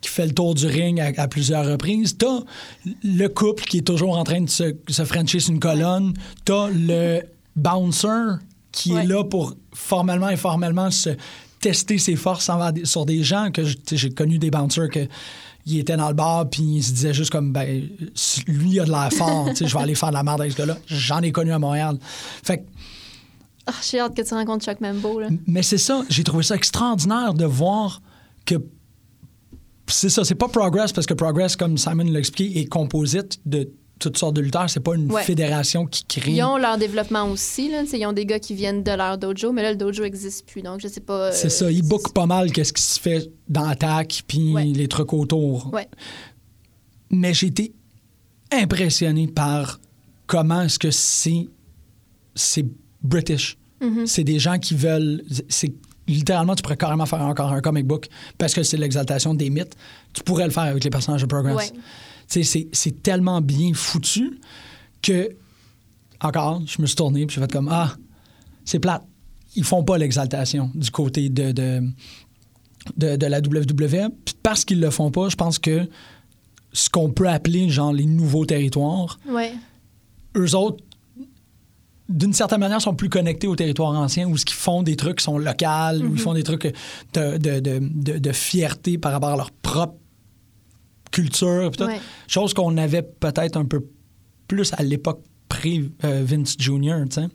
[0.00, 2.16] qui fait le tour du ring à, à plusieurs reprises.
[2.16, 2.40] T'as
[3.04, 6.14] le couple qui est toujours en train de se, se frencher sur une colonne.
[6.44, 7.20] T'as le
[7.56, 8.38] bouncer
[8.72, 11.10] qui est là pour formellement et formellement se
[11.60, 12.50] tester ses forces
[12.84, 15.06] sur des gens que j'ai connu des bouncers que
[15.66, 17.86] il était dans le bar puis il se disait juste comme ben
[18.46, 20.56] lui il a de l'air fort je vais aller faire de la merde avec ce
[20.56, 21.98] gars-là j'en ai connu à Montréal
[22.42, 22.62] fait que
[23.66, 25.20] Ah, j'ai hâte que tu rencontres Chuck Mambo.
[25.20, 25.28] Là.
[25.46, 28.00] mais c'est ça, j'ai trouvé ça extraordinaire de voir
[28.46, 28.54] que
[29.90, 33.70] c'est ça, c'est pas Progress parce que Progress, comme Simon l'a expliqué, est composite de
[33.98, 34.70] toutes sortes de lutteurs.
[34.70, 35.22] C'est pas une Ouais.
[35.22, 36.32] fédération qui crée.
[36.32, 37.70] Ils ont leur développement aussi.
[37.70, 37.82] Là.
[37.92, 40.62] Ils ont des gars qui viennent de leur dojo, mais là, le dojo n'existe plus.
[40.62, 41.26] Donc, je sais pas.
[41.26, 44.64] euh, C'est ça, ils bookent pas mal qu'est-ce qui se fait dans l'attaque puis Ouais.
[44.64, 45.70] les trucs autour.
[45.74, 45.86] Ouais.
[47.10, 47.74] Mais j'ai été
[48.52, 49.80] impressionné par
[50.26, 51.48] comment est-ce que c'est
[52.34, 52.64] c'est
[53.02, 53.58] British.
[53.82, 54.06] Mm-hmm.
[54.06, 55.72] C'est des gens qui veulent c'est
[56.10, 59.76] littéralement tu pourrais carrément faire encore un comic book parce que c'est l'exaltation des mythes.
[60.12, 61.56] Tu pourrais le faire avec les personnages de Progress.
[61.56, 61.72] Ouais.
[62.26, 64.38] C'est c'est tellement bien foutu
[65.02, 65.30] que
[66.22, 67.94] encore, je me suis tourné puis j'ai fait comme ah,
[68.64, 69.02] c'est plate.
[69.56, 71.82] Ils font pas l'exaltation du côté de, de,
[72.96, 74.10] de, de la WWE.
[74.24, 75.88] Puis parce qu'ils le font pas, je pense que
[76.72, 79.52] ce qu'on peut appeler genre les nouveaux territoires, Ouais.
[80.36, 80.84] eux autres,
[82.10, 85.18] d'une certaine manière, sont plus connectés au territoire ancien où ce qu'ils font des trucs
[85.18, 86.64] qui sont locaux, où ils font des trucs
[87.14, 89.96] de, de, de, de- de fierté par rapport à leur propre
[91.12, 91.70] culture.
[91.70, 91.84] puis tout.
[91.90, 92.00] Ouais.
[92.28, 93.86] Chose qu'on avait peut-être un peu
[94.48, 97.28] plus à l'époque pré-Vince Jr., tu sais.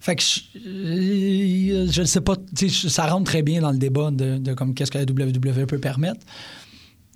[0.00, 2.34] Fait que je, ne sais pas,
[2.68, 5.78] ça rentre très bien dans le débat de, de comme qu'est-ce que la WWE peut
[5.78, 6.20] permettre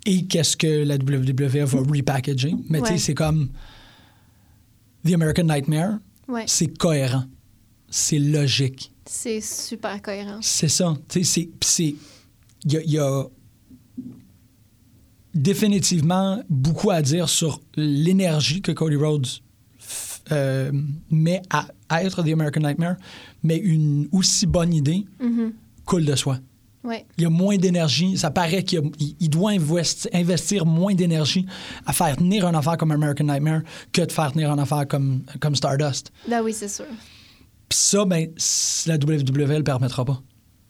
[0.06, 2.54] et qu'est-ce que la WWE va repackager.
[2.70, 2.98] Mais tu sais, Ouais.
[2.98, 3.50] c'est comme
[5.06, 6.44] The American Nightmare, Ouais.
[6.46, 7.24] c'est cohérent,
[7.88, 8.92] c'est logique.
[9.06, 10.38] C'est super cohérent.
[10.42, 10.94] C'est ça.
[11.08, 11.94] Tu sais, c'est- pis c'est.
[12.64, 13.24] Il y a, y a
[15.34, 19.26] définitivement beaucoup à dire sur l'énergie que Cody Rhodes
[20.32, 20.70] euh,
[21.10, 22.96] met à, à être The American Nightmare,
[23.42, 25.52] mais une aussi bonne idée Mhm.
[25.84, 26.38] coule de soi.
[26.84, 27.04] Ouais.
[27.18, 28.16] Il y a moins d'énergie.
[28.16, 31.44] Ça paraît qu'il a- il- il doit investi- investir moins d'énergie
[31.86, 33.62] à faire tenir un affaire comme American Nightmare
[33.92, 36.12] que de faire tenir un affaire comme, comme Stardust.
[36.28, 36.84] Là, oui, c'est sûr.
[37.68, 38.28] Puis ça, ben,
[38.86, 40.22] la WWE le permettra pas.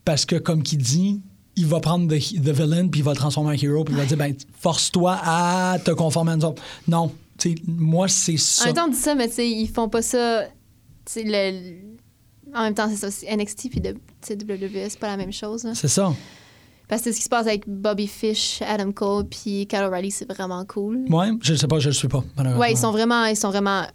[0.03, 1.21] Parce que, comme qu'il dit,
[1.55, 3.97] il va prendre the, the villain puis il va le transformer en hero puis il
[3.97, 6.63] va dire, ben, force-toi à te conformer à nous autres.
[6.87, 8.65] Non, tu sais, moi, c'est En ça.
[8.65, 10.45] même temps, on dit ça, mais tu sais, ils font pas ça.
[11.15, 11.81] le...
[12.55, 13.35] En même temps, c'est ça.
[13.35, 13.95] NXT puis de,
[14.29, 15.67] WWE, c'est pas la même chose.
[15.73, 16.13] C'est ça.
[16.87, 20.31] Parce que ce qui se passe avec Bobby Fish, Adam Cole puis Kyle O'Reilly, c'est
[20.31, 21.05] vraiment cool.
[21.09, 22.61] Ouais, je sais pas, je le suis pas, malheureusement.
[22.61, 23.25] Ouais, ils sont vraiment.
[23.25, 23.85] Ils sont vraiment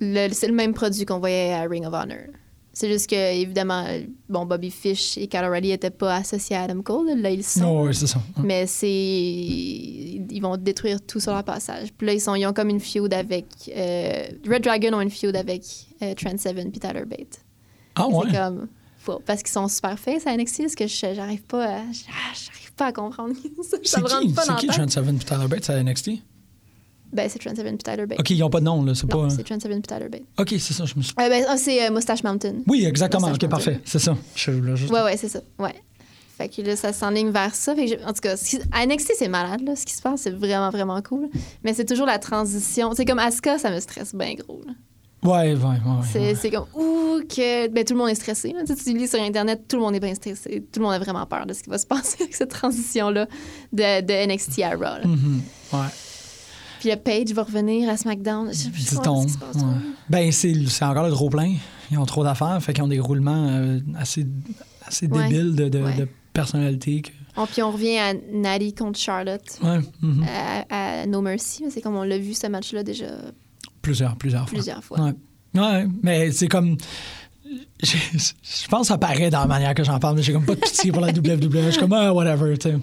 [0.00, 2.26] c'est le même produit qu'on voyait à Ring of Honor.
[2.72, 3.84] C'est juste que, évidemment,
[4.28, 7.08] bon, Bobby Fish et Kyle O'Reilly n'étaient pas associés à Adam Cole.
[7.20, 7.64] Là, ils sont.
[7.64, 8.20] Oh, oui, c'est ça.
[8.42, 8.88] Mais c'est.
[8.88, 11.88] Ils vont détruire tout sur leur passage.
[11.96, 12.34] Puis là, ils, sont...
[12.36, 13.46] ils ont comme une feud avec.
[13.76, 15.62] euh, Red Dragon ont une feud avec
[16.02, 17.40] euh, Trent Seven puis Tyler Bate.
[17.96, 18.26] Ah, ouais.
[18.30, 18.68] C'est comme.
[19.26, 21.78] Parce qu'ils sont super face à NXT, parce que je- j'arrive pas à.
[21.92, 23.34] J'arrive pas à comprendre.
[23.62, 24.66] ça C'est qui, pas dans qui.
[24.68, 26.10] Trent Seven et Tyler Bates à NXT?
[27.12, 28.20] Ben, c'est Trent Seven puis Tyler Bate.
[28.20, 28.94] OK, ils n'ont pas de nom, là.
[28.94, 29.28] C'est pas.
[29.30, 30.22] c'est Trent Seven puis Tyler Bate.
[30.38, 31.12] OK, c'est ça, je me suis.
[31.20, 32.54] Euh, ben, ah, c'est euh, Mustache Mountain.
[32.68, 33.26] Oui, exactement.
[33.26, 33.48] OK, Mountain.
[33.48, 33.80] parfait.
[33.84, 34.16] C'est ça.
[34.36, 35.40] Je, là, juste- Ouais, ouais, c'est ça.
[35.58, 35.74] Ouais.
[36.38, 37.74] Fait que là, ça s'enligne vers ça.
[37.74, 38.34] Fait que je- en tout cas,
[38.72, 39.74] à NXT, c'est malade, là.
[39.76, 41.28] Ce qui se passe, c'est vraiment, vraiment cool.
[41.64, 42.92] Mais c'est toujours la transition.
[42.94, 44.72] C'est comme Asuka, ça me stresse bien gros, là.
[45.22, 46.34] Ouais, ouais, ouais.
[46.34, 46.50] C'est ouais.
[46.50, 47.68] comme, ouh, que.
[47.68, 48.52] Ben, tout le monde est stressé.
[48.52, 48.60] là.
[48.66, 50.64] Tu, sais, tu lis sur Internet, tout le monde est bien stressé.
[50.72, 53.26] Tout le monde a vraiment peur de ce qui va se passer avec cette transition-là
[53.72, 55.06] de, de NXT à Raw.
[55.08, 55.86] ouais.
[56.80, 58.48] Puis le Page va revenir à SmackDown.
[58.50, 59.20] Je sais plus C'est trop ton.
[59.22, 59.54] ce qui se passe.
[59.56, 59.60] ouais.
[59.60, 59.70] trop.
[60.08, 61.54] Ben, c'est encore le trop plein.
[61.90, 64.26] Ils ont trop d'affaires, fait qu'ils ont des roulements euh, assez,
[64.86, 67.02] assez débiles de, de, personnalité.
[67.02, 70.24] que- Oh, puis on revient à Natty contre Charlotte Ouais, mhm.
[70.70, 71.64] à, à No Mercy.
[71.70, 73.06] C'est comme on l'a vu ce match-là déjà
[73.82, 74.58] Plusieurs, plusieurs fois.
[74.58, 75.00] plusieurs fois.
[75.00, 75.12] Ouais.
[75.54, 76.76] Ouais, mais c'est comme.
[77.82, 80.44] Je, je pense que ça paraît dans la manière que j'en parle, mais j'ai comme
[80.44, 81.50] pas de pitié pour la WWE.
[81.66, 82.76] Je suis comme, ah, whatever, tu sais.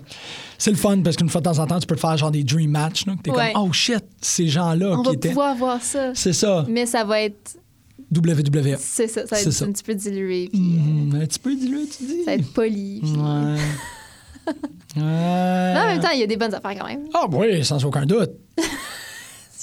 [0.57, 2.31] C'est le fun parce qu'une fois de temps en temps, tu peux te faire genre
[2.31, 3.05] des dream match.
[3.05, 3.53] là, que T'es Ouais.
[3.53, 5.29] comme, oh shit, ces gens-là On qui va étaient.
[5.29, 6.11] pouvoir voir ça.
[6.15, 7.57] C'est ça, Mais ça va être.
[8.13, 8.75] WWE.
[8.79, 9.65] C'est ça, ça va être ça.
[9.65, 10.49] un petit peu dilué.
[10.51, 12.13] Puis, Mhm, un petit peu dilué, tu dis?
[12.13, 12.99] euh, ça va être poli.
[13.01, 13.11] Puis...
[13.11, 13.55] Ouais.
[14.95, 15.01] Mais
[15.79, 17.01] en même temps, il y a des bonnes affaires quand même.
[17.13, 18.31] Ah, oui, sans aucun doute.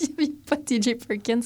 [0.00, 1.40] Il n'y a pas TJ Perkins.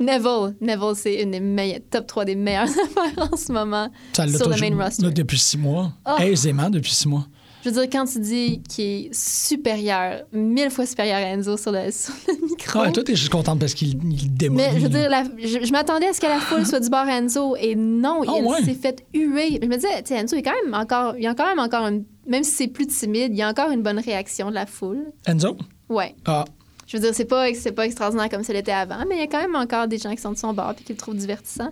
[0.00, 0.54] Neville.
[0.60, 4.48] Neville, c'est une des meilleures, top 3 des meilleures affaires en ce moment Ça sur
[4.48, 5.02] le main roster.
[5.02, 5.92] là, depuis six mois.
[6.06, 6.16] Oh.
[6.20, 7.26] Aisément depuis six mois.
[7.64, 11.72] Je veux dire, quand tu dis qu'il est supérieur, mille fois supérieur à Enzo sur
[11.72, 12.80] le, sur le micro.
[12.80, 14.62] Ouais, toi, t'es juste contente parce qu'il il démolit.
[14.62, 16.88] Mais je veux dire, la- je, je m'attendais à ce que la foule soit du
[16.88, 18.62] bord à Enzo et non, Ah il ouais.
[18.62, 19.58] s'est fait huer.
[19.60, 21.58] Je me disais, tu sais, Enzo est quand même encore, il y a quand même
[21.58, 24.54] encore une, même si c'est plus timide, il y a encore une bonne réaction de
[24.54, 25.06] la foule.
[25.26, 25.56] Enzo?
[25.88, 26.14] Ouais.
[26.26, 26.44] Ah,
[26.88, 29.22] Je veux dire, c'est pas, c'est pas extraordinaire comme ça l'était avant, mais il y
[29.22, 31.14] a quand même encore des gens qui sont de son bord et qui le trouvent
[31.16, 31.70] divertissant.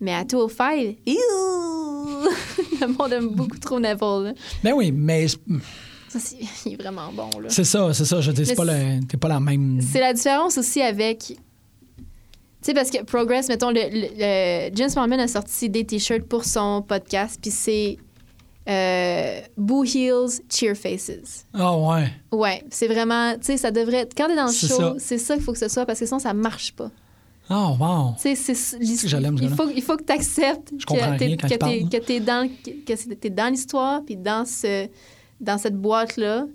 [0.00, 1.14] Mais à 205, ew!
[2.80, 4.24] le monde aime beaucoup trop Neville.
[4.24, 4.32] là.
[4.62, 5.38] ben oui, mais Ça,
[6.18, 7.30] c'est- il est vraiment bon.
[7.40, 7.48] Là.
[7.48, 8.20] c'est ça, c'est ça.
[8.20, 9.80] Je dis, c'est pas, le- t'es pas la même.
[9.80, 11.20] C'est la différence aussi avec.
[11.28, 11.34] Tu
[12.62, 14.08] sais, parce que Progress, mettons, le, le-
[14.70, 17.98] le- James Mormon a sorti des t-shirts pour son podcast, puis c'est
[18.68, 21.46] euh, Boo Heels, Cheer Faces.
[21.54, 22.12] Ah, ouais.
[22.32, 23.34] Ouais, c'est vraiment.
[23.34, 23.98] Tu sais, ça devrait.
[23.98, 26.06] être- Quand t'es dans le show, c'est ça qu'il faut que ce soit, parce que
[26.06, 26.90] sinon, ça marche pas.
[27.48, 28.14] Ah, wow.
[28.20, 28.76] Tu sais, c'est.
[29.44, 31.48] il, faut, il faut que tu acceptes Je que t'es rien quand
[31.90, 32.48] que t'es dans,
[32.84, 34.88] que c'est- t'es dans l'histoire, puis dans, ce,
[35.40, 36.46] dans cette boîte-là,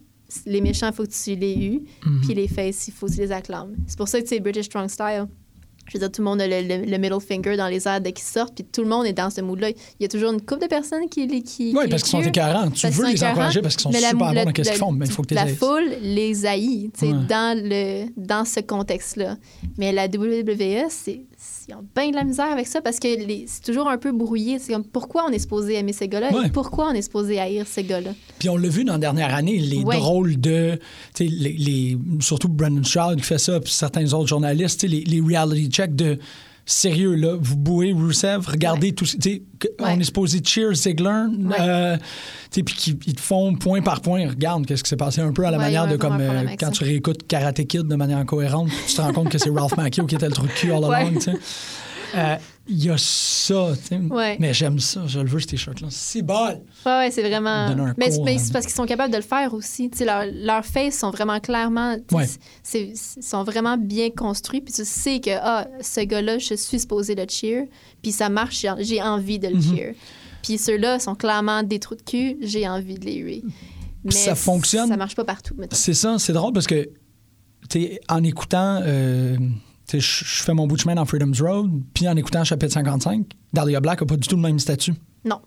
[0.45, 2.21] les méchants, il faut que tu les aies, Mhm.
[2.21, 3.73] puis les faces, il faut que tu les acclames.
[3.87, 5.27] C'est pour ça que c'est British Strong Style.
[5.91, 7.99] Je veux dire, tout le monde a le, le- le middle finger dans les airs
[7.99, 9.71] dès qu'ils sortent, puis tout le monde est dans ce mood-là.
[9.71, 12.11] Il y a toujours une couple de personnes qui les qui, Oui, qui parce qu'ils
[12.11, 12.69] sont écœurants.
[12.71, 14.77] Tu veux les encourager parce qu'ils sont mais la- super bons le- dans ce qu'ils
[14.79, 17.19] font, mais il faut que tu La foule les haït, tu sais, Ouais.
[17.27, 19.35] dans, le, dans ce contexte-là.
[19.77, 21.21] Mais la WWE, c'est,
[21.71, 23.07] ils ont bien de la misère avec ça parce que
[23.47, 24.59] c'est toujours un peu brouillé.
[24.59, 26.47] C'est comme pourquoi on est supposé aimer ces gars-là Ouais.
[26.47, 28.11] et pourquoi on est supposé haïr ces gars-là?
[28.39, 29.97] Puis on l'a vu dans la dernière année, les Ouais.
[29.97, 30.77] drôles de.
[31.19, 35.03] Les, les- surtout Brandon Stroud qui fait ça, puis certains autres journalistes, tu sais, les,
[35.03, 36.17] les reality checks de.
[36.65, 38.93] Sérieux, là, vous bouez Rousseff, regardez Ouais.
[38.93, 39.05] tout.
[39.25, 39.41] Ouais.
[39.79, 41.25] On est supposé cheer Ziggler,
[41.59, 41.97] euh,
[42.51, 44.27] puis qu'ils ils te font point par point.
[44.29, 46.67] Regarde, qu'est-ce qui s'est passé un peu à la Ouais, manière de comme euh, quand
[46.67, 46.71] ça.
[46.71, 50.05] tu réécoutes Karate Kid de manière cohérente, tu te rends compte que c'est Ralph Macchio
[50.05, 50.95] qui était le trou de cul all Ouais.
[50.95, 51.19] along,
[52.11, 52.17] sais.
[52.17, 52.35] Euh,
[52.67, 53.97] Il y a ça, tu sais.
[53.97, 54.37] Ouais.
[54.39, 55.87] Mais j'aime ça, je le veux, ce t-shirt-là.
[55.89, 56.61] C'est bol!
[56.85, 57.75] Ouais, ouais, c'est vraiment.
[57.97, 59.89] Mais, c'est parce qu'ils sont capables de le faire aussi.
[59.89, 61.97] Tu sais, leur- leurs faces sont vraiment clairement.
[62.11, 62.27] Ouais.
[62.63, 64.61] c'est- sont vraiment bien construits.
[64.61, 67.67] Puis tu sais que, ah, ce gars-là, je suis supposé le cheer.
[68.01, 69.61] Puis ça marche, j'ai- envie de le Mhm.
[69.75, 69.95] cheer.
[70.43, 73.43] Puis ceux-là sont clairement des trous de cul, j'ai envie de les huer.
[74.03, 74.87] Mais ça fonctionne.
[74.87, 75.55] Ça marche pas partout.
[75.71, 76.89] C'est ça, c'est drôle parce que,
[77.69, 79.37] tu en écoutant, euh,
[79.99, 83.25] je je fais mon bout de chemin dans Freedom's Road, puis en écoutant chapitre 55,
[83.53, 84.93] Dahlia Black n'a pas du tout le même statut.
[85.23, 85.39] Non.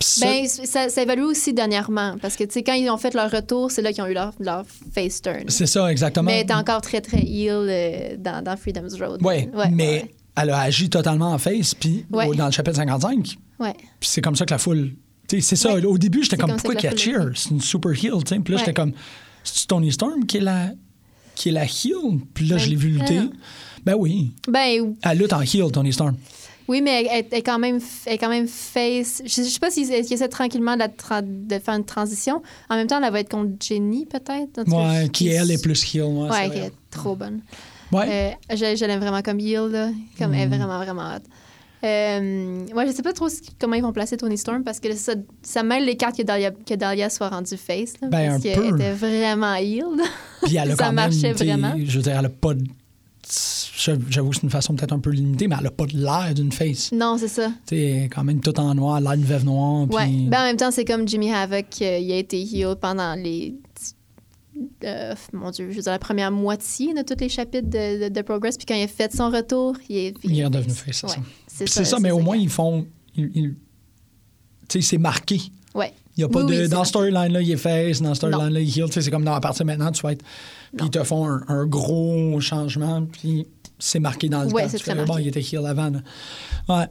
[0.00, 2.16] Ça, Ben, ça, ça évalue aussi dernièrement.
[2.20, 4.12] Parce que, tu sais, quand ils ont fait leur retour, c'est là qu'ils ont eu
[4.14, 5.44] leur, leur face turn.
[5.48, 6.26] c'est ça, exactement.
[6.30, 9.22] Mais elle est encore très, très heel euh, dans, dans Freedom's Road.
[9.24, 10.10] Ouais, Ouais, mais ouais.
[10.36, 12.34] elle a agi totalement en face, puis Ouais.
[12.36, 13.72] dans le chapitre 55, Ouais.
[13.98, 14.92] puis c'est comme ça que la foule.
[15.28, 17.24] tu sais, C'est ça, au début, j'étais comme, comme pourquoi que qu'il y a la
[17.24, 17.42] foule cheer?
[17.42, 18.40] C'est une super heel, tu sais.
[18.40, 18.92] Puis là, j'étais comme,
[19.42, 20.72] c'est Tony Storm qui est la,
[21.34, 22.20] qui est la heel?
[22.34, 23.20] Puis là, je Ben, l'ai vu lutter.
[23.86, 26.16] Ben oui, Ben, elle lutte en heel, Tony Storm.
[26.68, 29.22] oui, mais elle, est quand même, elle quand même face.
[29.24, 32.42] Je, je sais pas s'ils s'ils essaient tranquillement de, la tra- de faire une transition.
[32.68, 34.64] En même temps, elle va être contre Jenny, peut-être.
[34.64, 36.02] Cas, Ouais, qui, elle, est plus heel.
[36.02, 37.40] Ouais, Ouais, qui est trop bonne.
[37.92, 38.34] Ouais.
[38.50, 39.90] Euh, je je l'aime vraiment comme heel, là.
[40.18, 41.22] Comme elle est vraiment, vraiment hot.
[41.84, 43.28] Euh, ouais, je sais pas trop
[43.60, 46.50] comment ils vont placer Tony Storm parce que ça, ça mêle les cartes que Dahlia,
[46.50, 47.92] que Dahlia soit rendue face.
[48.00, 50.00] là, Ben, parce qu'elle était vraiment healed.
[50.42, 50.94] Puis elle a Ça quand même.
[50.96, 51.74] marchait vraiment.
[51.78, 52.64] Je veux dire, elle a pas de.
[53.76, 56.32] J'avoue que c'est une façon peut-être un peu limitée, mais elle a pas de l'air
[56.34, 56.90] d'une face.
[56.92, 57.48] non, c'est ça.
[57.66, 59.86] Tu sais, quand même tout en noir, l'air d'une veuve noire.
[59.90, 60.06] Ouais.
[60.28, 63.54] Ben, en même temps, c'est comme Jimmy Havoc, euh, il a été healed pendant les.
[64.84, 68.08] euh, mon Dieu, je veux dire, la première moitié de tous les chapitres de, de,
[68.08, 68.56] de Progress.
[68.56, 70.14] Puis quand il a fait son retour, il est.
[70.24, 71.20] il est redevenu face, c'est Ouais, ça.
[71.46, 72.86] C'est c'est ça, mais au moins, ils font.
[73.16, 73.56] ils- ils-
[74.68, 75.40] Tu sais, c'est marqué.
[75.74, 75.92] Ouais.
[76.16, 76.50] Il y a pas Oui, de.
[76.52, 78.86] oui, c'est dans storyline-là, il est face, dans storyline-là, il heal.
[78.86, 80.24] Tu sais, c'est comme dans à partir de maintenant, tu vas être.
[80.76, 83.46] Puis ils te font un, un gros changement, puis
[83.78, 84.78] c'est marqué dans le Ouais, temps.
[84.78, 85.90] très Bon, il était heal avant.
[85.90, 86.00] là.
[86.68, 86.86] Ouais.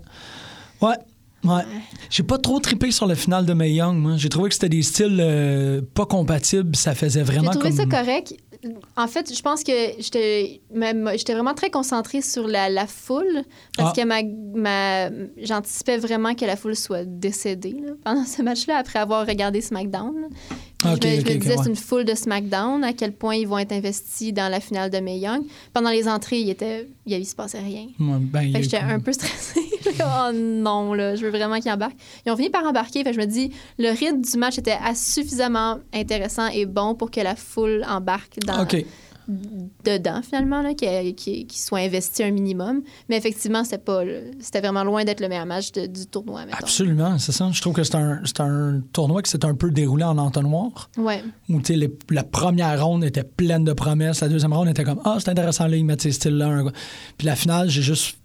[0.82, 0.96] Ouais.
[1.44, 1.62] Ouais.
[2.10, 4.16] J'ai pas trop trippé sur le final de May Young.
[4.18, 6.76] J'ai trouvé que c'était des styles euh, pas compatibles.
[6.76, 7.78] Ça faisait J'ai vraiment trouvé comme.
[7.78, 8.34] ça correct.
[8.98, 13.44] En fait, je pense que j'étais vraiment très concentrée sur la, la foule
[13.78, 14.02] parce Ah.
[14.02, 14.24] que ma,
[14.60, 19.62] ma, j'anticipais vraiment que la foule soit décédée là, pendant ce match-là après avoir regardé
[19.62, 20.16] SmackDown.
[20.20, 20.28] là.
[20.86, 21.64] Puis Ok, je me, je disais, ouais.
[21.64, 24.90] c'est une foule de SmackDown, à quel point ils vont être investis dans la finale
[24.90, 25.44] de Mae Young.
[25.74, 27.88] Pendant les entrées, il, était, il, il se passait rien.
[28.00, 29.62] Ouais, ben, j'étais un peu stressée.
[30.00, 31.98] oh non, là, je veux vraiment qu'ils embarquent.
[32.26, 33.04] Ils ont fini par embarquer.
[33.04, 37.12] Fait je me dis, le rythme du match était assez suffisamment intéressant et bon pour
[37.12, 38.60] que la foule embarque dans.
[39.84, 42.82] Dedans, finalement, là, qu'ils- qu'ils soient investis un minimum.
[43.10, 46.46] Mais effectivement, c'était pas le- c'était vraiment loin d'être le meilleur match de- du tournoi,
[46.46, 46.58] mettons.
[46.60, 47.50] Absolument, c'est ça.
[47.52, 50.90] Je trouve que c'est un, tournoi qui s'est un peu déroulé en entonnoir.
[50.98, 51.24] Ouais.
[51.50, 54.84] où tu sais, les- la première ronde était pleine de promesses, la deuxième ronde était
[54.84, 56.48] comme Ah, c'est intéressant, là, ils mettent ces styles-là.
[56.48, 56.72] un.
[57.18, 58.18] Puis la finale, j'ai juste.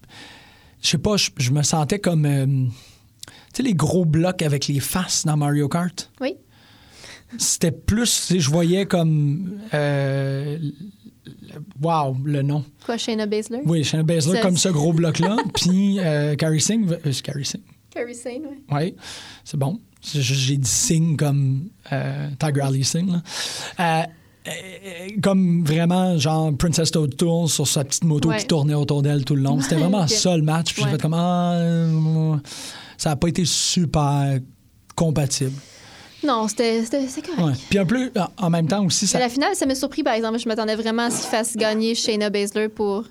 [0.82, 2.24] Je sais pas, je, je me sentais comme.
[2.24, 6.10] euh, tu sais, les gros blocs avec les faces dans Mario Kart.
[6.20, 6.34] Oui.
[7.38, 9.60] C'était plus, je voyais comme.
[9.74, 10.72] euh, le-
[11.82, 12.64] wow, le nom.
[12.84, 13.60] Quoi, Shayna Baszler?
[13.64, 15.36] Oui, Shayna Baszler, comme ce gros bloc-là.
[15.54, 16.86] Puis euh, Carrie Singh.
[16.90, 17.62] euh, c'est Carrie Singh.
[17.90, 18.56] Carrie Sane, oui.
[18.70, 18.94] Oui,
[19.44, 19.80] c'est bon.
[20.02, 23.10] J'ai dit Singh comme euh, Tiger Ali Singh.
[23.10, 23.22] là.
[23.80, 24.02] Euh,
[24.48, 28.38] euh, comme vraiment, genre Princess Toad Tool sur sa petite moto Ouais.
[28.38, 29.60] qui tournait autour d'elle tout le long.
[29.60, 30.08] C'était vraiment Ok.
[30.10, 30.72] ça le match.
[30.72, 30.92] Puis j'ai Ouais.
[30.96, 32.38] fait comme Ah,
[32.96, 34.38] ça n'a pas été super
[34.94, 35.52] compatible.
[36.22, 36.82] Non, c'était
[37.26, 37.38] correct.
[37.38, 37.52] Ouais.
[37.70, 39.18] Puis un peu, en- en même temps aussi, ça.
[39.18, 40.38] Mais la finale, ça m'a surpris, par exemple.
[40.38, 43.04] Je m'attendais vraiment à ce qu'ils fassent gagner Shayna Baszler pour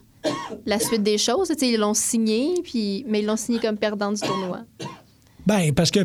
[0.65, 1.51] la suite des choses.
[1.61, 3.05] Ils l'ont signé, puis...
[3.07, 4.59] mais ils l'ont signé comme perdant du tournoi.
[5.47, 6.01] Ben, parce que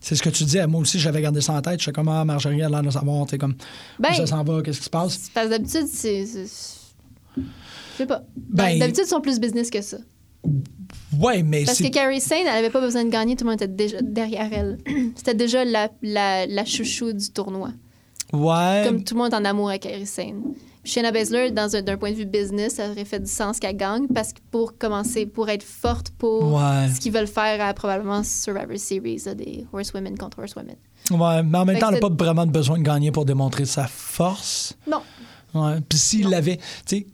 [0.00, 0.66] c'est ce que tu disais.
[0.66, 1.80] Moi aussi, j'avais gardé ça en tête.
[1.80, 3.54] Je sais comment Marjorie a l'air de savoir, tu comme
[3.98, 5.30] Ben, où ça s'en va, qu'est-ce qui se passe?
[5.34, 6.24] Parce que d'habitude, c'est.
[6.24, 6.80] c'est-
[7.36, 7.42] Je
[7.98, 8.22] sais pas.
[8.34, 9.98] Ben- D'habitude, ils sont plus business que ça.
[11.18, 13.60] Ouais, mais Parce que Carrie Sane, elle avait pas besoin de gagner, tout le monde
[13.62, 14.78] était déjà derrière elle.
[15.16, 17.70] C'était déjà la, la, la chouchou du tournoi.
[18.32, 18.82] Ouais.
[18.86, 20.42] Comme tout le monde est en amour avec Carrie Sane.
[20.82, 24.06] Puis Shayna Baszler, d'un point de vue business, ça aurait fait du sens qu'elle gagne
[24.06, 26.88] parce que pour commencer, pour être forte pour Ouais.
[26.94, 30.76] ce qu'ils veulent faire à probablement Survivor Series, là, des Horsewomen contre Horsewomen.
[31.10, 33.66] Ouais, mais en même Fait temps, elle n'a pas vraiment besoin de gagner pour démontrer
[33.66, 34.74] sa force.
[34.90, 35.02] Non.
[35.52, 35.80] Ouais.
[35.86, 36.62] Puis s'il l'avait, tu
[36.98, 37.06] sais,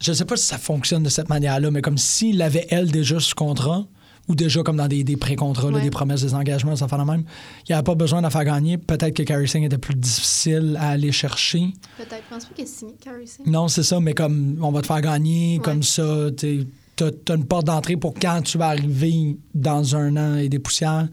[0.00, 3.18] je sais pas si ça fonctionne de cette manière-là, mais comme s'il avait, elle, déjà
[3.20, 3.86] sous contrat,
[4.28, 5.80] ou déjà comme dans des, des pré-contrats, Ouais.
[5.82, 7.24] des promesses, des engagements, ça fait la même,
[7.66, 8.76] il n'y avait pas besoin de la faire gagner.
[8.76, 11.72] Peut-être que Carrie Singh était plus difficile à aller chercher.
[11.96, 12.22] Peut-être.
[12.28, 13.46] Je pense pas qu'elle a signé Carrie Sane.
[13.50, 15.62] Non, c'est ça, mais comme on va te faire gagner, Ouais.
[15.64, 16.66] comme ça, tu
[17.00, 21.08] as, une porte d'entrée pour quand tu vas arriver dans un an et des poussières.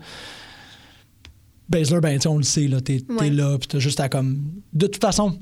[1.70, 3.16] Baszler, ben, on le sait, là, t'es Ouais.
[3.18, 4.44] t'es là, puis t'as juste à comme.
[4.74, 5.40] De toute façon,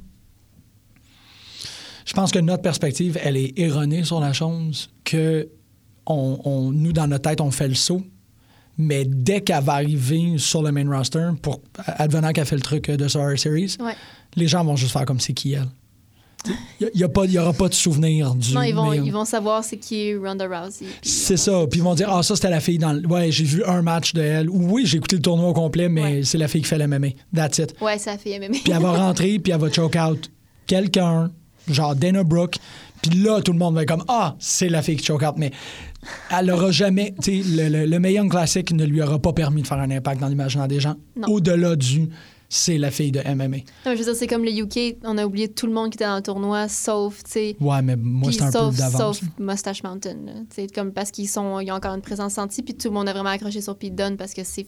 [2.05, 5.47] je pense que notre perspective, elle est erronée sur la chose, que
[6.05, 8.01] on, on- nous, dans notre tête, on fait le saut.
[8.77, 12.89] Mais dès qu'elle va arriver sur le main roster, pour advenant qu'elle fait le truc
[12.89, 13.93] de Survivor Series, Ouais.
[14.35, 15.67] les gens vont juste faire comme c'est qui elle.
[16.81, 16.89] Il
[17.29, 18.53] n'y aura pas de souvenir du.
[18.53, 20.87] Non, ils vont, mais- ils vont savoir c'est qui Ronda Rousey.
[21.01, 21.65] C'est ça.
[21.71, 22.91] Puis ils vont dire Ah, ça, c'était la fille dans.
[22.91, 24.49] le- Ouais, j'ai vu un match de elle.
[24.49, 26.21] Ou oui, j'ai écouté le tournoi au complet, mais Ouais.
[26.25, 27.09] c'est la fille qui fait le MMA.
[27.33, 27.75] That's it.
[27.79, 28.57] Ouais, ça fait MMA.
[28.61, 30.29] Puis elle va rentrer, puis elle va choke out
[30.67, 31.31] quelqu'un,
[31.67, 32.55] genre Dana Brooke.
[33.01, 35.35] Puis là, tout le monde va être comme Ah, c'est la fille qui choke out.
[35.37, 35.51] Mais
[36.31, 37.13] elle aura jamais.
[37.21, 39.91] Tu sais, le, le, le Mae classique ne lui aura pas permis de faire un
[39.91, 40.95] impact dans l'imaginaire des gens.
[41.27, 42.09] Au-delà du
[42.55, 43.47] c'est la fille de MMA.
[43.47, 45.89] Non, mais je veux dire, c'est comme le UK, on a oublié tout le monde
[45.89, 47.55] qui était dans le tournoi, sauf, tu sais.
[47.59, 49.17] Ouais, mais moi, c'est un sauf, peu d'avance.
[49.17, 50.17] sauf Mustache Mountain.
[50.51, 52.93] Tu sais, comme parce qu'ils sont, ils ont encore une présence sentie, puis tout le
[52.93, 54.67] monde a vraiment accroché sur Pete Dunne parce que c'est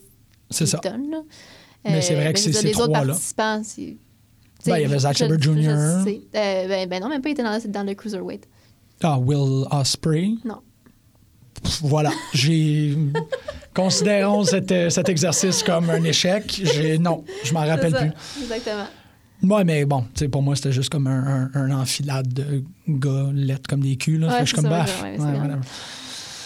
[0.50, 0.80] C'est ça.
[0.82, 1.10] Dunne.
[1.12, 1.18] là.
[1.84, 3.12] Mais c'est vrai que c'est ces Les autres trois-là.
[3.12, 3.62] participants,
[4.66, 5.68] Ben, il y avait Zack Sabre je Jr..
[5.70, 6.04] Euh,
[6.68, 8.46] ben, ben non, même pas, il était dans, dans le Cruiserweight.
[9.02, 10.30] Ah, Will Osprey.
[10.44, 10.58] Non.
[11.62, 12.10] Pff, Voilà.
[12.34, 12.96] J'ai.
[13.74, 16.62] Considérons cet, euh, cet exercice comme un échec.
[16.64, 16.98] J'ai...
[16.98, 18.12] Non, je m'en rappelle ça, plus.
[18.42, 18.86] Exactement.
[19.54, 23.68] Ouais, mais bon, pour moi, c'était juste comme un, un- un enfilade de gars lettres
[23.68, 24.18] comme des culs.
[24.18, 24.28] Là.
[24.28, 25.02] Ouais, je suis comme baf.
[25.02, 25.26] ouais, ouais,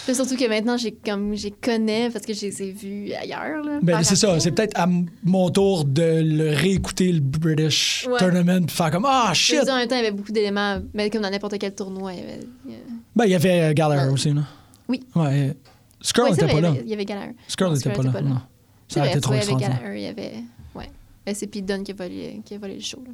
[0.05, 3.63] Puis surtout que maintenant, j'ai comme j'ai connais parce que je les ai vus ailleurs.
[3.63, 4.39] Là, Ben, c'est ça.
[4.39, 4.87] C'est peut-être à
[5.23, 8.17] mon tour de le réécouter, le British Ouais.
[8.17, 9.59] Tournament, puis faire comme Ah, veux shit!
[9.69, 12.13] en même temps, il y avait beaucoup d'éléments, mais comme dans n'importe quel tournoi.
[12.13, 12.83] Il y avait, il y avait-
[13.15, 14.13] Ben, il y avait euh, Gallagher Ouais.
[14.13, 14.41] aussi, là.
[14.87, 15.03] Oui.
[15.15, 15.55] Ouais.
[16.01, 16.73] Skrull n'était pas là.
[16.83, 17.35] Il y avait Gallagher.
[17.47, 18.21] Skrull n'était pas là.
[18.21, 18.41] Non.
[18.87, 19.53] Ça a été trop il y avait.
[19.53, 20.33] Gallagher, il y avait.
[20.75, 20.89] Ouais.
[21.33, 23.01] C'est Pete Dunne qui a volé, qui a volé le show.
[23.05, 23.11] Là.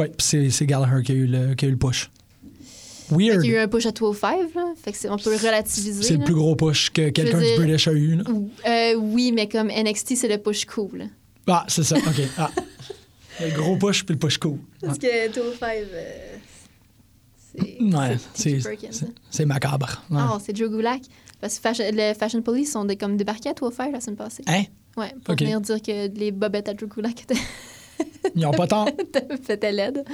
[0.00, 2.08] Ouais, puis c'est, c'est Gallagher qui a, eu le, qui a eu le push.
[3.10, 3.40] Fait Weird.
[3.42, 4.72] qu'il y a eu un push à 205, là.
[4.82, 6.02] Fait que c'est- on peut le relativiser.
[6.02, 8.16] C'est le plus gros push que quelqu'un du British a eu.
[8.16, 8.24] Là.
[8.66, 11.08] Euh, oui, mais comme NXT, c'est le push cool.
[11.46, 11.96] Ah, c'est ça.
[11.96, 12.22] OK.
[12.38, 12.50] Ah.
[13.40, 14.58] Le gros push puis le push cool.
[14.80, 16.36] Parce que 205, euh,
[17.54, 17.82] c'est.
[17.82, 19.06] Ouais, c'est hein.
[19.30, 20.02] c'est macabre.
[20.10, 20.18] Ouais.
[20.20, 21.02] Ah, c'est Joe Gulak.
[21.40, 24.44] Parce que fashion, le Fashion Police sont des, comme débarqués à 205 la semaine passée.
[24.46, 24.64] Hein?
[24.96, 27.34] Ouais, pour venir dire que les bobettes à Joe Gulak étaient.
[28.34, 28.86] Ils n'ont pas tant.
[29.46, 30.04] C'était laide.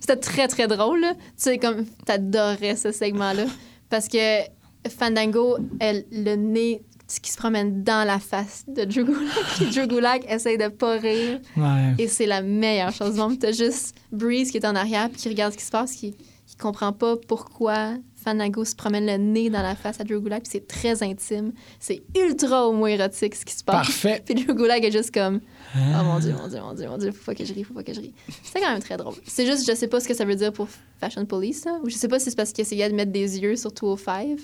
[0.00, 1.00] C'était très, très drôle.
[1.00, 1.14] là.
[1.14, 3.44] Tu sais, comme, t'adorais ce segment-là.
[3.88, 4.42] Parce que
[4.88, 6.82] Fandango, elle, le nez
[7.18, 9.44] qui se promène dans la face de Drew Gulak.
[9.56, 11.40] Puis Drew Gulak essaye de pas rire.
[11.56, 11.94] Ouais.
[11.98, 13.38] Et c'est la meilleure chose du monde.
[13.38, 16.12] T'as juste Breeze qui est en arrière puis qui regarde ce qui se passe, qui,
[16.46, 20.42] qui comprend pas pourquoi Fandango se promène le nez dans la face à Drew Gulak.
[20.42, 21.52] Puis c'est très intime.
[21.78, 23.86] C'est ultra homo-érotique ce qui se passe.
[23.86, 24.22] Parfait.
[24.26, 25.40] Puis Drew Gulak est juste comme
[25.74, 27.74] Oh mon Dieu, mon Dieu, mon Dieu, mon Dieu, faut pas que je rie, faut
[27.74, 28.12] pas que je rie.
[28.42, 29.14] C'était quand même très drôle.
[29.26, 30.66] C'est juste, je sais pas ce que ça veut dire pour
[31.00, 31.78] Fashion Police, là.
[31.84, 34.26] ou je sais pas si c'est parce qu'ils essayaient de mettre des yeux sur 205.
[34.26, 34.38] Ouais,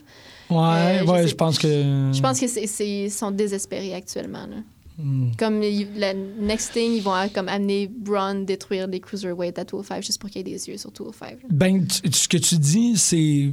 [0.51, 1.67] Euh, je ouais, sais- je pense que.
[1.69, 4.47] Je pense que c'est, c'est- ils sont désespérés actuellement.
[4.47, 4.57] Là.
[4.99, 5.31] Hmm.
[5.39, 5.61] Comme
[5.97, 10.19] la next thing, ils vont euh, comme amener Braun détruire les cruiserweights à 205 juste
[10.21, 11.31] pour qu'il y ait des yeux sur 205.
[11.31, 11.37] là.
[11.51, 13.53] Ben, tu- ce que tu dis, c'est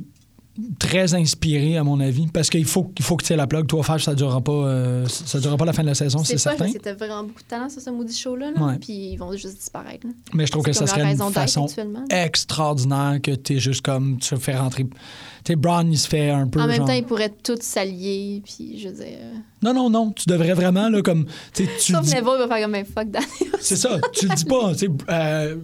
[0.77, 3.65] très inspiré, à mon avis, parce qu'il faut, il faut que tu aies la plug.
[3.65, 6.37] Toi, faire, ça durera pas, euh, ça durera pas la fin de la saison, c'est,
[6.37, 6.67] certain.
[6.81, 8.77] t'as vraiment beaucoup de talent sur ce Moody Show-là, là, Ouais.
[8.79, 10.05] puis ils vont juste disparaître.
[10.05, 10.13] là.
[10.33, 11.67] Mais je trouve que ça serait une façon
[12.09, 14.83] extraordinaire que tu es juste comme, tu fais rentrer.
[14.83, 16.61] Tu sais, Braun, il se fait un peu.
[16.61, 19.07] En même genre- temps, ils pourraient tous s'allier, puis je veux dire...
[19.19, 21.25] euh, Non, non, non, tu devrais vraiment, là, comme.
[21.53, 23.29] Tu Sauf dis- Neville va faire comme un fuck Daniel.
[23.59, 24.71] C'est ça, tu le dis pas.
[24.73, 25.55] tu sais, euh,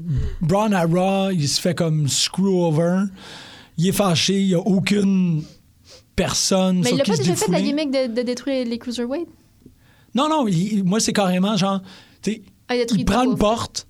[0.41, 3.03] Braun à Raw, il se fait comme screw over.
[3.81, 5.41] Il est fâché, il n'y a aucune
[6.15, 9.27] personne Mais il a qui pas déjà fait la gimmick de, de détruire les cruiserweights?
[10.13, 11.81] Non, non, il- moi, c'est carrément genre,
[12.21, 13.87] tu sais, Ah, il prend une porte,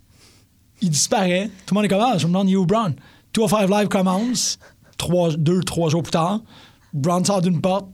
[0.82, 2.94] il disparaît, tout le monde est comme, ah, je me demande, où Braun?
[3.34, 4.60] 205 Live commence,
[4.98, 6.42] trois, deux, trois jours plus tard,
[6.94, 7.88] Braun sort d'une porte,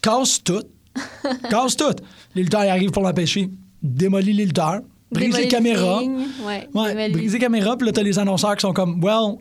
[0.00, 0.62] casse tout,
[1.50, 1.94] casse tout.
[2.34, 3.50] Les lutteurs arrivent pour l'empêcher,
[3.82, 5.98] démolit les lutteurs, brise les le caméras.
[5.98, 9.02] ring, Ouais, Ouais, démolir- briser les caméras, puis là, t'as les annonceurs qui sont comme,
[9.04, 9.36] well,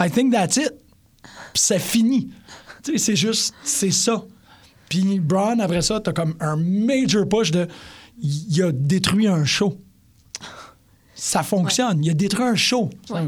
[0.00, 0.72] I think that's it.
[1.52, 2.30] Puis c'est fini.
[2.82, 4.24] Tu sais, c'est juste, c'est ça.
[4.88, 7.68] Puis Braun, après ça, t'as comme un major push de,
[8.20, 9.78] il a détruit un show.
[11.14, 12.02] Ça fonctionne.
[12.04, 12.88] Il a détruit un show.
[13.10, 13.26] Ouais.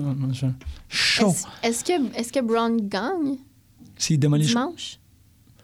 [0.88, 1.34] Show.
[1.62, 3.36] Est-ce que, est-ce que Braun gagne?
[3.96, 4.58] S'il démolit le show.
[4.58, 4.98] dimanche?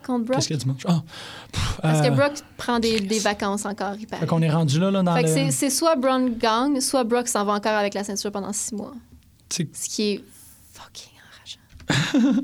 [0.07, 0.37] Contre Brock?
[0.37, 0.83] Qu'est-ce qu'il y a dimanche?
[0.87, 1.03] Ah,
[1.53, 4.21] pff, Est-ce euh, que Brock prend des, des vacances encore, il paraît?
[4.21, 5.51] Fait qu'on est rendu là, là, dans Fait que le...
[5.51, 8.95] c'est- soit Braun gagne, soit Brock s'en va encore avec la ceinture pendant six mois.
[9.51, 10.25] c'est- Ce qui est.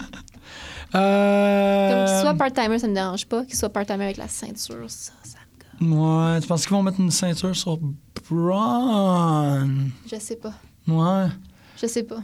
[0.94, 3.44] Euh, Comme qu'il soit part-timer, ça me dérange pas.
[3.44, 5.38] Qu'il soit part-timer avec la ceinture, ça, ça
[5.80, 5.98] me gosse.
[6.34, 7.78] Ouais, tu penses qu'ils vont mettre une ceinture sur
[8.30, 9.90] Braun?
[10.06, 10.54] Je sais pas.
[10.86, 11.26] Ouais.
[11.82, 12.22] Je sais pas.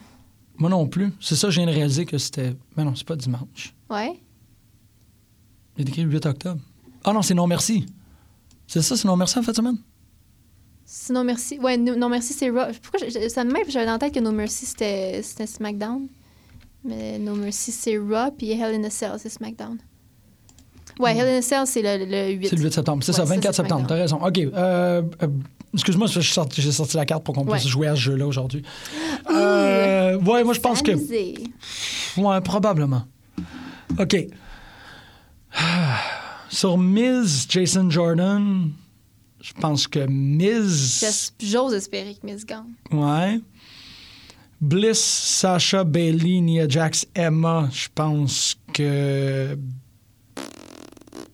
[0.56, 1.12] Moi non plus.
[1.20, 2.54] C'est ça, je viens de réaliser que c'était.
[2.76, 3.74] Mais non, c'est pas dimanche.
[3.88, 4.20] Ouais?
[5.76, 6.60] Il est écrit le 8 octobre.
[7.02, 7.86] Ah non, c'est non merci.
[8.68, 9.78] C'est ça, c'est non merci en de semaine?
[10.84, 11.58] Sinon, merci.
[11.58, 12.66] Ouais, no, non, merci, c'est Raw.
[12.82, 16.06] Pourquoi je- ça me met, j'avais dans la tête que No Mercy, c'était c'était SmackDown.
[16.84, 19.78] Mais No Mercy, c'est Raw, puis Hell in a Cell, c'est SmackDown.
[20.98, 22.48] Ouais, Hell in a Cell, c'est le, le 8.
[22.48, 23.02] C'est le 8 septembre.
[23.04, 23.86] C'est Ouais, ça, ça, 24 c'est septembre.
[23.88, 24.16] T'as raison.
[24.24, 24.38] OK.
[24.38, 25.26] euh, euh,
[25.72, 27.70] Excuse-moi, sorti- j'ai sorti la carte pour qu'on puisse Ouais.
[27.70, 28.62] jouer à ce jeu-là aujourd'hui.
[29.30, 30.92] Euh, ouais, moi, je pense que.
[32.20, 33.02] Ouais, probablement.
[33.98, 34.16] OK.
[36.50, 38.70] Sur Miz, Jason Jordan,
[39.40, 41.32] je pense que Miz.
[41.40, 42.64] J'ose espérer que Miss gagne.
[42.90, 43.40] Ouais.
[44.60, 49.56] Bliss, Sasha, Bailey, Nia Jax, Emma, je pense que.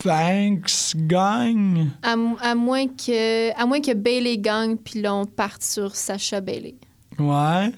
[0.04, 1.90] Banks gagne.
[2.02, 5.96] À, mo- à moins que, à moins que Bailey gagne, puis là, on parte sur
[5.96, 6.76] Sacha Bailey.
[7.18, 7.72] Ouais.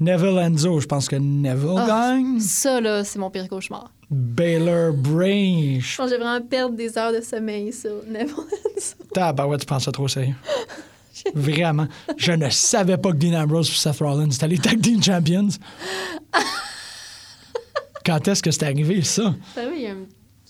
[0.00, 1.86] Neville Enzo, je pense que Neville Ah.
[1.86, 2.40] gagne.
[2.40, 3.90] Ça, là, c'est mon pire cauchemar.
[4.10, 8.30] Baylor Bray, je pense que j'ai vraiment perdre des heures de sommeil sur Neville
[8.74, 8.94] Enzo.
[9.12, 10.34] Tabarouette, tu penses ça trop sérieux.
[11.34, 11.86] Vraiment.
[12.16, 15.48] Je ne savais pas que Dean Ambrose et Seth Rollins étaient les Tag Team Champions.
[18.04, 19.34] Quand est-ce que c'est arrivé, ça?
[19.54, 20.06] Ça oui, il y a une,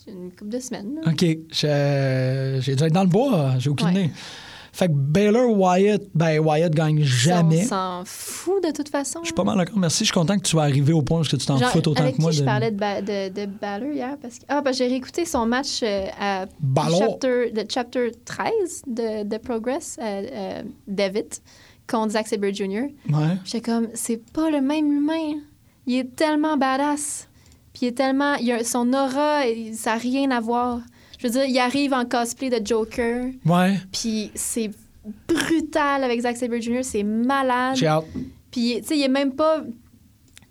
[0.07, 0.95] une couple de semaines.
[0.95, 1.11] là.
[1.11, 1.21] OK.
[2.61, 3.53] J'ai dû être dans le bois.
[3.59, 4.11] J'ai aucune Ouais.
[4.75, 7.63] Fait que Baylor Wyatt, ben Wyatt gagne jamais.
[7.63, 9.19] On s'en fout de toute façon.
[9.21, 9.77] Je suis pas mal d'accord.
[9.79, 9.99] Merci.
[9.99, 12.17] Je suis content que tu sois arrivé au point où tu t'en fous autant avec
[12.17, 12.31] que moi.
[12.31, 14.17] qui je parlais de, Ba- de, de Balor hier?
[14.21, 16.45] Parce que ah ben, j'ai réécouté son match euh, à
[16.99, 18.49] chapter, de chapter 13
[18.85, 21.27] de, de Progress euh, euh, David
[21.87, 22.87] contre Zack Sabre Jr.
[23.09, 23.37] Ouais.
[23.45, 25.39] J'étais comme c'est pas le même humain.
[25.87, 27.29] Il est tellement badass.
[27.71, 30.81] Puis il est tellement il a, son aura ça n'a rien à voir.
[31.25, 33.79] Je veux dire, il arrive en cosplay de Joker, Ouais.
[33.91, 34.69] puis c'est
[35.27, 36.83] brutal avec Zack Sabre Jr.
[36.83, 37.75] C'est malade.
[37.77, 38.05] J'ai hâte.
[38.51, 39.63] Puis, tu sais, il est même pas.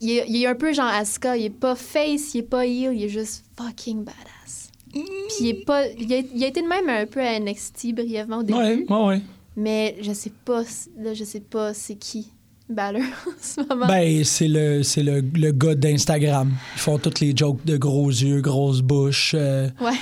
[0.01, 1.37] Il est, il est un peu genre Asuka.
[1.37, 4.71] Il est pas face, il est pas heel, il est juste fucking badass.
[4.93, 5.03] Puis,
[5.41, 5.87] il est pas.
[5.87, 8.59] Il a, il a été de même un peu à NXT brièvement au début.
[8.59, 9.21] Ouais, ouais, ouais.
[9.57, 10.63] Mais je sais pas.
[10.99, 12.31] Là, je sais pas c'est qui
[12.69, 13.87] Balor en ce moment.
[13.87, 16.51] Ben, c'est le, c'est le, le gars d'Instagram.
[16.77, 19.35] Ils font toutes les jokes de gros yeux, grosse bouche.
[19.39, 19.93] euh, ouais.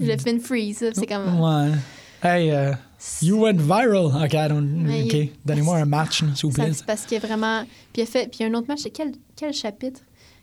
[0.00, 1.40] Le fin freeze, c'est comme.
[1.40, 1.70] Ouais.
[2.22, 2.72] Hey, euh,
[3.22, 4.06] you went viral.
[4.24, 5.12] OK, I don't- Mais OK.
[5.14, 6.72] il- Donnez-moi un match, s'il vous plaît.
[6.72, 7.64] c'est parce qu'il y a vraiment.
[7.92, 8.28] Puis il a fait.
[8.28, 10.00] Puis il y a un autre match, c'est quel, quel chapitre?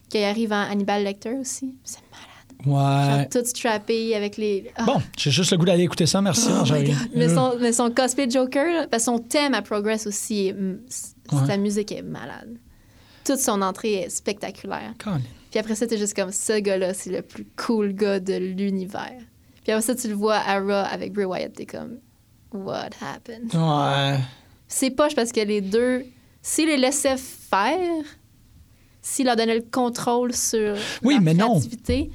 [0.09, 1.75] Qui arrive en Hannibal Lecter aussi.
[1.83, 2.29] C'est malade.
[2.65, 3.17] Ouais.
[3.23, 4.71] Genre, tout strappé avec les.
[4.77, 4.83] Ah.
[4.85, 6.21] Bon, j'ai juste le goût d'aller écouter ça.
[6.21, 6.47] Merci.
[6.51, 6.63] Oh.
[6.63, 6.87] God.
[7.15, 11.39] Mais son, mais son cosplay Joker, parce son thème à Progress aussi, Ouais.
[11.47, 12.57] sa musique est malade.
[13.25, 14.93] Toute son entrée est spectaculaire.
[15.03, 15.19] Colin.
[15.49, 19.17] Puis après ça, t'es juste comme, ce gars-là, c'est le plus cool gars de l'univers.
[19.65, 21.97] Puis après ça, tu le vois à Raw avec Bray Wyatt, t'es comme,
[22.53, 23.53] what happened?
[23.53, 24.19] Ouais.
[24.67, 26.05] C'est poche parce que les deux,
[26.41, 28.03] s'ils les laissaient faire,
[29.01, 31.49] s'ils leur donnaient le contrôle sur Oui, leur mais non.
[31.59, 32.11] créativité,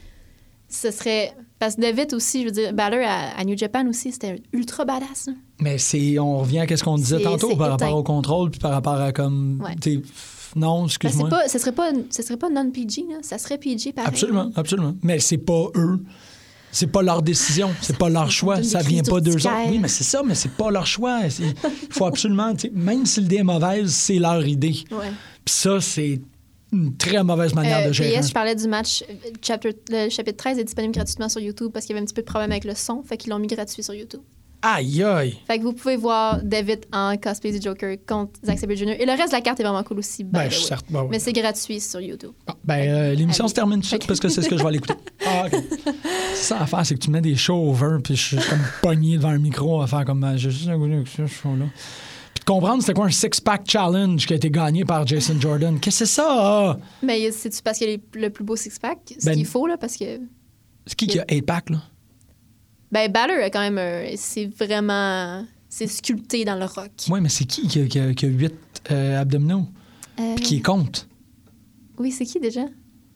[0.69, 1.33] ce serait...
[1.59, 4.87] Parce que David aussi, je veux dire, Balor à, à New Japan aussi, c'était ultra
[4.87, 5.29] badass.
[5.29, 5.35] hein.
[5.61, 7.85] Mais c'est, on revient à ce qu'on disait tantôt par éteint.
[7.87, 9.61] rapport au contrôle puis par rapport à comme.
[9.63, 10.01] Ouais.
[10.57, 11.29] Non, que excuse-moi.
[11.49, 13.05] ce serait pas, ce serait pas non-PG.
[13.21, 14.09] Ça serait PG pareil.
[14.09, 14.95] Absolument, absolument.
[15.03, 16.03] Mais c'est pas eux.
[16.73, 19.51] C'est pas leur décision, c'est pas leur choix, ça vient pas d'eux autres.
[19.69, 21.21] Oui, mais c'est ça, mais c'est pas leur choix.
[21.41, 21.55] Il
[21.91, 24.77] faut absolument, même si l'idée est mauvaise, c'est leur idée.
[24.93, 25.11] Ouais.
[25.45, 26.21] Puis ça, c'est
[26.73, 28.11] une très mauvaise manière Euh, de gérer.
[28.11, 29.03] yes, je parlais du match.
[29.11, 32.07] euh, Chapter, le chapitre 13 est disponible gratuitement sur YouTube parce qu'il y avait un
[32.07, 33.03] petit peu de problème avec le son.
[33.03, 34.21] Fait qu'ils l'ont mis gratuit sur YouTube.
[34.63, 35.39] Aïe, aïe.
[35.47, 39.01] Fait que vous pouvez voir David en cosplay du Joker contre Zack Sabre Jr.
[39.01, 40.23] Et le reste de la carte est vraiment cool aussi.
[40.23, 40.85] Ben, certain.
[40.91, 41.09] ben oui.
[41.13, 42.33] Mais c'est gratuit sur YouTube.
[42.47, 44.63] Bon, ben, euh, l'émission se termine tout de suite parce que c'est ce que je
[44.63, 44.95] vais aller écouter.
[45.27, 45.61] Ah, OK.
[46.35, 48.59] C'est ça à faire, c'est que tu mets des shows over, puis je suis comme
[48.83, 51.67] pogné devant un micro à faire comme euh, j'ai juste un goût ce show-là.
[51.67, 55.79] De comprendre c'était quoi un six-pack challenge qui a été gagné par Jason Jordan.
[55.79, 56.27] Qu'est-ce que c'est ça?
[56.29, 56.77] ah?
[57.03, 58.99] Mais c'est-tu parce qu'il y a le plus beau six-pack?
[59.19, 60.21] Ce Ben- qu'il faut, là, parce que.
[60.87, 61.83] C'est qui qui a 8-pack, là?
[62.93, 64.17] Ben, Balor a quand même un.
[64.17, 65.45] C'est vraiment.
[65.69, 66.91] C'est sculpté dans le rock.
[67.09, 68.53] Oui, mais c'est qui qui a, qui a- qui a 8
[68.91, 69.67] abdominaux?
[70.19, 71.09] Euh, Puis qui est compte?
[71.99, 72.63] Oui, c'est qui déjà?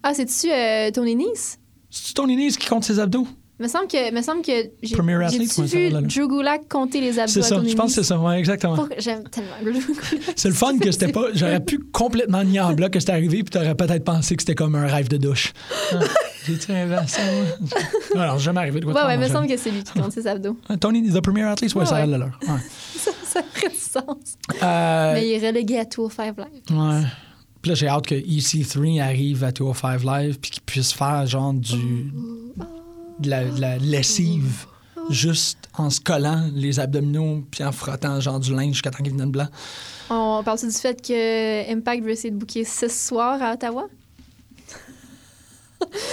[0.03, 1.59] Ah, c'est-tu euh, Tony Nese?
[1.91, 3.27] C'est Tony Nese qui compte ses abdos?
[3.61, 4.51] Me semble que, me semble que
[4.83, 5.91] j'ai ouais, ça vu.
[5.91, 8.19] Drew Gulak compter les abdos C'est ça, je pense que c'est ça.
[8.19, 8.75] Oui, exactement.
[8.75, 10.23] Pour- J'aime tellement Drew Gulak.
[10.37, 11.27] C'est le fun que c'était pas.
[11.35, 14.57] J'aurais pu complètement nier en bloc que c'était arrivé, puis t'aurais peut-être pensé que c'était
[14.57, 15.53] comme un rêve de douche.
[15.93, 16.01] Ah,
[16.47, 17.23] J'ai-tu rêvé à ça?
[18.17, 20.27] Alors, jamais arrivé de quoi Ouais, ouais, me semble que c'est lui qui compte ses
[20.27, 20.57] abdos.
[20.69, 20.77] jamais.
[20.77, 22.03] Tony, the premier athlete, ouais, Ouais, ça ouais.
[22.03, 22.39] a l'heure.
[22.49, 22.59] Ouais.
[22.99, 24.37] Ça, ça ferait du sens.
[24.63, 26.47] Euh, Mais il est relégué à Tour 5 Live.
[26.79, 27.03] ouais.
[27.63, 31.55] Puis là, j'ai hâte que EC3 arrive à 205 Live, puis qu'il puisse faire genre
[31.55, 32.13] du.
[33.19, 34.67] De la, de la lessive.
[35.11, 39.13] Juste en se collant les abdominaux, puis en frottant genre du linge jusqu'à temps qu'il
[39.13, 39.49] devienne blanc.
[40.09, 43.85] On parle du fait que Impact veut essayer de booker six soirs à Ottawa?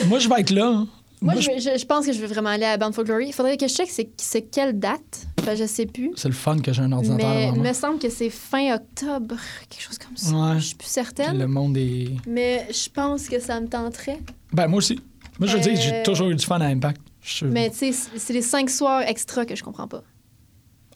[0.07, 0.65] Moi, je vais être là.
[0.67, 0.87] hein.
[1.21, 3.27] Moi, Moi, je, je- je pense que je veux vraiment aller à Bound for Glory.
[3.27, 5.27] Il faudrait que je check c'est, quelle date.
[5.45, 6.11] Ben, je sais plus.
[6.15, 9.35] C'est le fun que j'ai un ordinateur Mais il me semble que c'est fin octobre,
[9.69, 10.31] quelque chose comme ça.
[10.35, 10.59] Ouais.
[10.59, 11.37] Je suis plus certaine.
[11.37, 12.09] Le monde est.
[12.27, 14.19] Mais je pense que ça me tenterait.
[14.51, 14.99] Ben, moi aussi.
[15.39, 17.01] Moi, je veux dire, j'ai Euh, toujours eu du fun à Impact.
[17.21, 20.03] Je- Mais tu sais, c'est- c'est les cinq soirs extra que je comprends pas.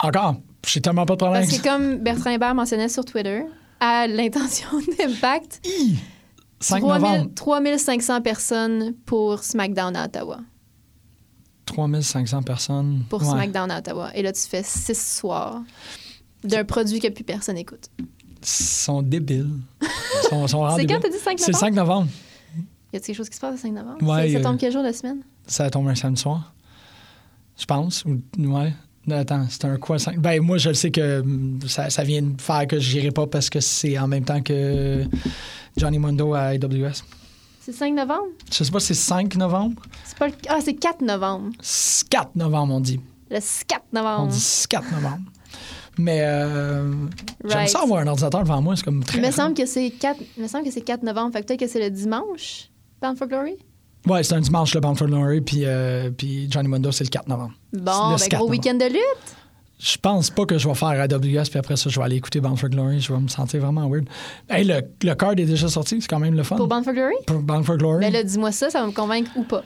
[0.02, 0.36] Encore,
[0.68, 3.44] j'ai tellement pas de problème Parce que comme Bertrand Hébert mentionnait sur Twitter,
[3.80, 4.68] à l'intention
[5.00, 5.98] d'Impact, Hi!
[6.60, 10.40] 5 3000 novembre, 3500 personnes pour SmackDown à Ottawa.
[11.66, 13.04] 3500 personnes.
[13.10, 13.28] Pour Ouais.
[13.30, 14.12] SmackDown à Ottawa.
[14.16, 15.62] Et là, tu fais six soirs
[16.44, 17.90] d'un produit que plus personne écoute.
[18.00, 18.06] Ils
[18.48, 19.50] sont débiles.
[19.82, 19.88] Ils
[20.30, 21.60] sont, sont C'est quand t'as dit 5 C'est le novembre?
[21.60, 22.08] 5 novembre.
[22.96, 24.04] Y a-t-il quelque chose qui se passe le 5 novembre?
[24.08, 25.20] Ouais, ça tombe quel jour de semaine?
[25.48, 26.54] Ça tombe un samedi soir.
[27.60, 28.06] Je pense.
[28.06, 28.74] Ou- Ouais.
[29.12, 30.18] Attends, c'est un quoi 5?
[30.20, 33.28] Ben, moi, je le sais que hum, ça, ça vient de faire que j'irai pas
[33.28, 35.04] parce que c'est en même temps que
[35.78, 37.04] Johnny Mundo à AWS.
[37.62, 38.28] C'est 5 novembre?
[38.52, 39.82] Je sais pas si c'est 5 novembre.
[40.06, 40.34] C'est pas le...
[40.50, 41.52] Ah, c'est 4 novembre.
[41.62, 43.00] C'est 4 novembre, on dit.
[43.30, 44.32] Le 4 On novembre.
[44.32, 45.32] dit 4 novembre.
[45.98, 46.92] Mais euh,
[47.44, 47.70] j'aime Right.
[47.70, 49.18] ça avoir un ordinateur devant moi, c'est comme très.
[49.18, 49.34] Il me rare.
[49.36, 50.20] semble que c'est 4...
[50.38, 51.32] il me semble que c'est 4 novembre.
[51.34, 52.70] Fait que peut-être que c'est le dimanche,
[53.02, 53.58] Bound for Glory?
[54.08, 57.10] Ouais, c'est un dimanche, le Bound for Glory, puis, euh, puis Johnny Mundo, c'est le
[57.10, 57.54] 4 novembre.
[57.74, 59.36] Bon, Le ben 4 gros week-end de lutte?
[59.78, 62.40] Je pense pas que je vais faire AWS, puis après ça, je vais aller écouter
[62.40, 63.02] Bound for Glory.
[63.02, 64.08] Je vais me sentir vraiment weird.
[64.50, 66.56] Hey, le, le card est déjà sorti, c'est quand même le fun.
[66.56, 67.16] Pour Bound for Glory?
[67.28, 68.00] Pour Bound for Glory.
[68.06, 69.64] Ben là, dis-moi ça, ça va me convaincre ou pas.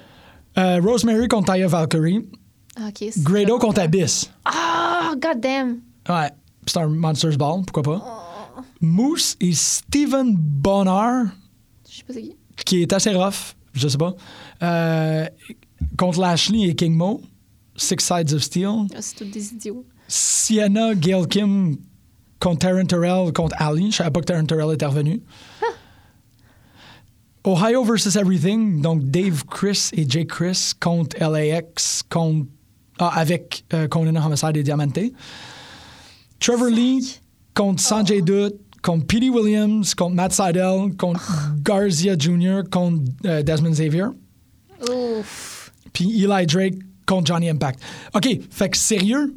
[0.57, 2.27] Euh, Rosemary contre Taya Valkyrie.
[2.75, 3.09] Ah, OK.
[3.19, 4.31] Grado contre Abyss.
[4.45, 5.79] Ah, god damn.
[6.09, 6.29] Ouais.
[6.65, 8.03] C'est un Monsters Ball, pourquoi pas.
[8.03, 8.61] Oh.
[8.81, 11.29] Moose et Steven Bonner,
[11.89, 12.35] Je sais pas c'est qui.
[12.65, 14.15] Qui est assez rough, je sais pas.
[14.63, 15.25] Euh,
[15.97, 17.21] contre Lashley et King Mo.
[17.75, 18.87] Six Sides of Steel.
[18.93, 19.85] Ah, c'est tous des idiots.
[20.07, 21.77] Sienna, Gail Kim
[22.39, 23.91] contre Taryn Terrell contre Ali.
[23.91, 25.21] Je savais pas que Taryn Terrell était revenu.
[27.47, 28.81] Ohio versus Everything.
[28.81, 32.49] Donc Dave Chris et Jake Chris contre LAX contre,
[32.99, 34.99] ah, avec euh, Conan Homicide et Diamante.
[36.39, 37.19] Trevor Lee
[37.53, 42.61] contre Sanjay Dutt contre Petey Williams contre Matt Seidel contre Garcia Jr.
[42.71, 44.05] contre euh, Desmond Xavier.
[44.89, 45.71] Ouf.
[45.93, 46.75] Puis Eli Drake
[47.05, 47.79] contre Johnny Impact.
[48.13, 49.35] OK, fait que sérieux,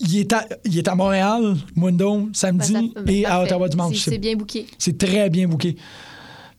[0.00, 3.42] il est à, il est à Montréal, Mundo, Ben, samedi, ça- ben, et à.
[3.42, 3.96] Ottawa dimanche.
[3.98, 4.66] C'est- bien booké.
[4.78, 5.76] c'est très bien booké.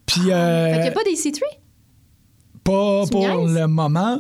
[0.06, 1.40] Puis, euh, Fait qu'il n'y a pas des C3?
[2.64, 3.56] pas Tu pour niaises?
[3.56, 4.20] le moment.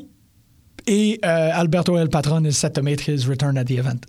[0.88, 4.00] Et euh, Alberto El Patron is set to make his return at the event.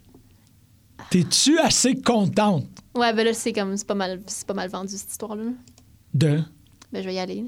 [1.10, 2.66] T'es-tu assez contente?
[2.94, 5.44] Ouais, ben là, c'est comme, c'est pas mal, c'est pas mal vendu, cette histoire-là.
[6.14, 6.40] de?
[6.92, 7.44] Ben, je vais y aller.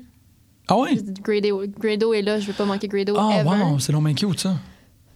[0.68, 0.94] Ah ouais?
[1.22, 4.54] Grado, Grado est là, je veux pas manquer Grado Ah, wow, c'est long cute, ça.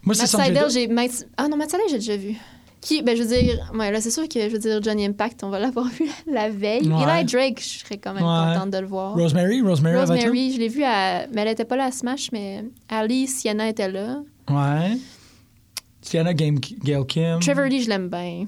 [0.03, 0.69] Moi, c'est Dutt.
[0.69, 0.89] j'ai.
[1.37, 2.35] Ah non, Matt j'ai déjà vu.
[2.79, 5.43] Qui, ben, je veux dire, ouais, là, c'est sûr que, je veux dire, Johnny Impact,
[5.43, 6.87] on va l'avoir vu la veille.
[6.87, 7.03] Ouais.
[7.19, 8.53] Eli Drake, je serais quand même Ouais.
[8.53, 9.13] contente de le voir.
[9.15, 11.27] Rosemary, Rosemary, Rosemary, je l'ai vu à.
[11.33, 14.19] Mais elle était pas là à Smash, mais Ali, Sienna était là.
[14.49, 14.83] là?
[14.89, 14.97] Ouais.
[16.01, 17.39] Sienna, Game, Gail Kim.
[17.39, 18.45] Trevor Lee, je l'aime bien.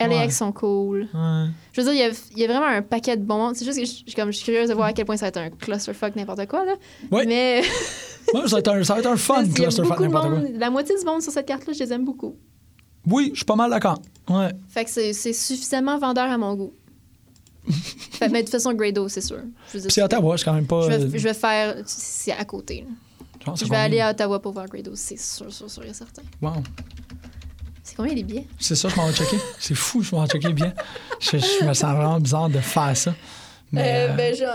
[0.00, 0.30] LAX Ouais.
[0.30, 1.08] sont cool.
[1.14, 1.46] Ouais.
[1.72, 3.56] Je veux dire, il y a, il y a vraiment un paquet de bons mondes.
[3.56, 5.26] C'est juste que je, je- comme, je suis curieuse de voir à quel point ça
[5.26, 6.64] va être un clusterfuck n'importe quoi.
[6.64, 6.74] Là.
[7.10, 7.24] Ouais.
[7.26, 7.62] Mais
[8.34, 10.40] Ouais, ça, va être un, ça va être un fun clusterfuck n'importe quoi.
[10.58, 12.34] La moitié du monde sur cette carte-là, je les aime beaucoup.
[13.08, 14.00] Oui, je suis pas mal d'accord.
[14.28, 14.50] Ouais.
[14.68, 16.72] Fait que c'est suffisamment vendeur à mon goût.
[17.68, 19.38] fait, mais de toute façon, Grado, c'est sûr.
[19.66, 20.82] C'est Ottawa, c'est quand même pas.
[20.82, 21.76] je, euh, vais, je vais faire.
[21.86, 22.84] C'est à côté.
[23.44, 26.22] genre, Je vais aller à Ottawa pour voir Grado, c'est sûr, sûr, sûr et certain.
[26.42, 26.52] Wow.
[27.96, 28.46] C'est combien les billets?
[28.58, 29.38] C'est ça, je m'en vais checker.
[29.58, 30.74] C'est fou, je m'en vais checker bien.
[31.18, 33.14] Je, je me sens vraiment bizarre de faire ça.
[33.72, 34.54] Mais, euh, ben, genre,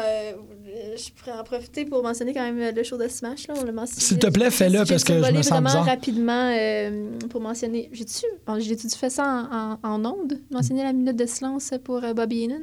[0.95, 3.47] je pourrais en profiter pour mentionner quand même le show de Smash.
[3.47, 4.01] Là, on mentionné.
[4.01, 5.85] S'il te plaît, fais-le, parce que je me sens vraiment bizarre.
[5.85, 7.89] rapidement euh, pour mentionner.
[7.93, 10.39] J'ai-tu fait ça en, en, en ondes?
[10.51, 12.61] Mentionner la minute de silence pour euh, Bobby Heenan?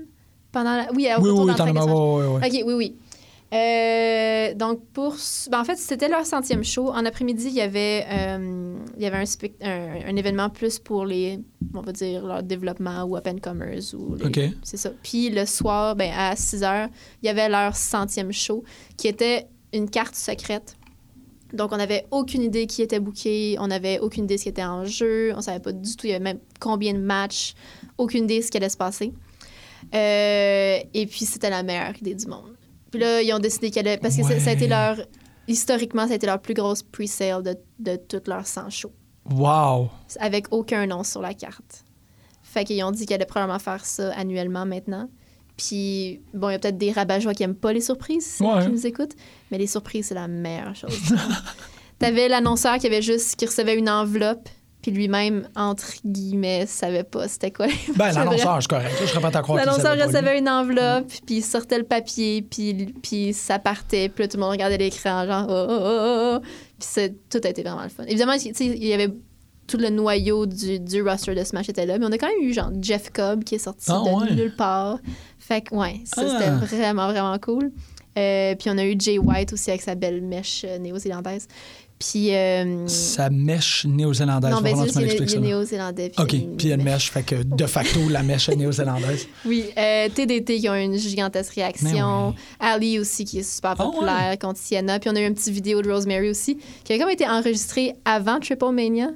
[0.52, 0.92] Pendant la...
[0.94, 2.46] Oui, au oui, oui, le ouais, ouais, ouais.
[2.46, 2.96] OK, oui, oui.
[3.54, 5.16] Euh, donc, pour.
[5.50, 6.90] ben, en fait, c'était leur centième show.
[6.90, 10.78] En après-midi, il y avait, euh, il y avait un, spec- un, un événement plus
[10.78, 11.40] pour les,
[11.74, 13.94] on va dire, leur développement ou up-and-comers.
[14.16, 14.26] Les-.
[14.62, 14.90] C'est ça.
[15.02, 16.88] Puis le soir, ben, à 6 heures,
[17.22, 18.64] il y avait leur centième show
[18.98, 20.76] qui était une carte secrète.
[21.54, 24.62] Donc, on n'avait aucune idée qui était booké, on n'avait aucune idée ce qui était
[24.64, 27.54] en jeu, on savait pas du tout, il y avait même combien de matchs,
[27.96, 29.14] aucune idée ce qui allait se passer.
[29.94, 32.54] Euh, et puis, c'était la meilleure idée du monde.
[32.90, 33.98] Puis là, ils ont décidé qu'elle allait.
[33.98, 34.96] Parce que ça, ça a été leur.
[35.46, 38.92] Historiquement, ça a été leur plus grosse pre-sale de, de toutes leurs 100 shows.
[39.30, 39.88] Wow.
[40.20, 41.84] Avec aucun nom sur la carte.
[42.42, 45.08] Fait qu'ils ont dit qu'elle allait probablement faire ça annuellement maintenant.
[45.56, 48.62] Puis, bon, il y a peut-être des rabat qui aiment pas les surprises, Ouais.
[48.64, 49.14] qui nous écoutent.
[49.50, 50.92] Mais les surprises, c'est la meilleure chose.
[51.98, 53.36] T'avais l'annonceur qui avait juste.
[53.36, 54.48] qui recevait une enveloppe.
[54.80, 57.66] Puis lui-même, entre guillemets, savait pas c'était quoi.
[57.96, 58.94] Ben, l'annonceur, c'est correct.
[59.00, 62.94] Je serais pas à croire L'annonceur recevait une enveloppe, puis il sortait le papier, puis,
[63.02, 66.46] puis ça partait, puis là, tout le monde regardait l'écran, genre, oh, oh, oh, oh.
[66.78, 68.04] Puis tout a été vraiment le fun.
[68.04, 69.08] Évidemment, tu sais, il y avait
[69.66, 72.40] tout le noyau du, du roster de Smash était là, mais on a quand même
[72.48, 74.34] eu, genre, Jeff Cobb qui est sorti Ah, de ouais.
[74.34, 74.98] nulle part.
[75.38, 76.38] Fait que, ouais, ça, Ah.
[76.62, 77.72] c'était vraiment, vraiment cool.
[78.16, 81.46] Euh, puis on a eu Jay White aussi avec sa belle mèche euh, néo-zélandaise.
[81.98, 82.34] Puis.
[82.34, 84.50] euh, Sa mèche néo-zélandaise.
[84.50, 85.40] non, ben, c'est là.
[85.40, 86.12] néo-zélandais.
[86.18, 87.10] OK, une puis une mèche.
[87.10, 89.26] fait que de facto, la mèche est néo-zélandaise.
[89.44, 92.34] Oui, euh, TDT qui ont une gigantesque réaction.
[92.60, 94.98] Ali aussi qui est super Ah populaire contre Sienna.
[94.98, 97.94] Puis on a eu une petite vidéo de Rosemary aussi qui a comme été enregistrée
[98.04, 99.08] avant Triple Mania.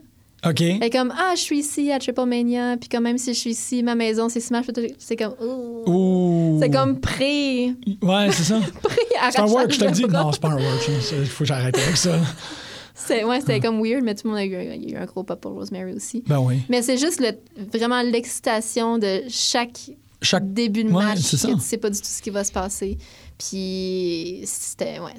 [0.45, 0.61] OK.
[0.61, 2.76] Elle est comme Ah, je suis ici à Triple Mania.
[2.76, 4.66] Puis comme même si je suis ici, ma maison c'est Smash.
[4.99, 5.83] C'est comme Ouh.
[5.87, 6.59] Ouh.
[6.61, 7.74] C'est comme pré.
[8.03, 8.61] Ouais, c'est ça.
[8.83, 8.97] pré
[9.30, 10.05] C'est un work, je te le dis.
[10.05, 10.91] Non, c'est pas un work.
[11.12, 12.16] Il faut que j'arrête avec ça.
[13.07, 15.40] C'est- Ouais, c'était comme weird, mais tout le monde a eu, a un gros pop
[15.40, 16.22] pour Rosemary aussi.
[16.26, 16.61] Ben oui.
[16.68, 17.32] Mais c'est juste le,
[17.72, 19.90] vraiment l'excitation de chaque
[20.22, 20.53] Chaque.
[20.53, 22.96] début de Ouais, match que tu sais pas du tout ce qui va se passer.
[23.38, 25.12] Puis c'était ouais,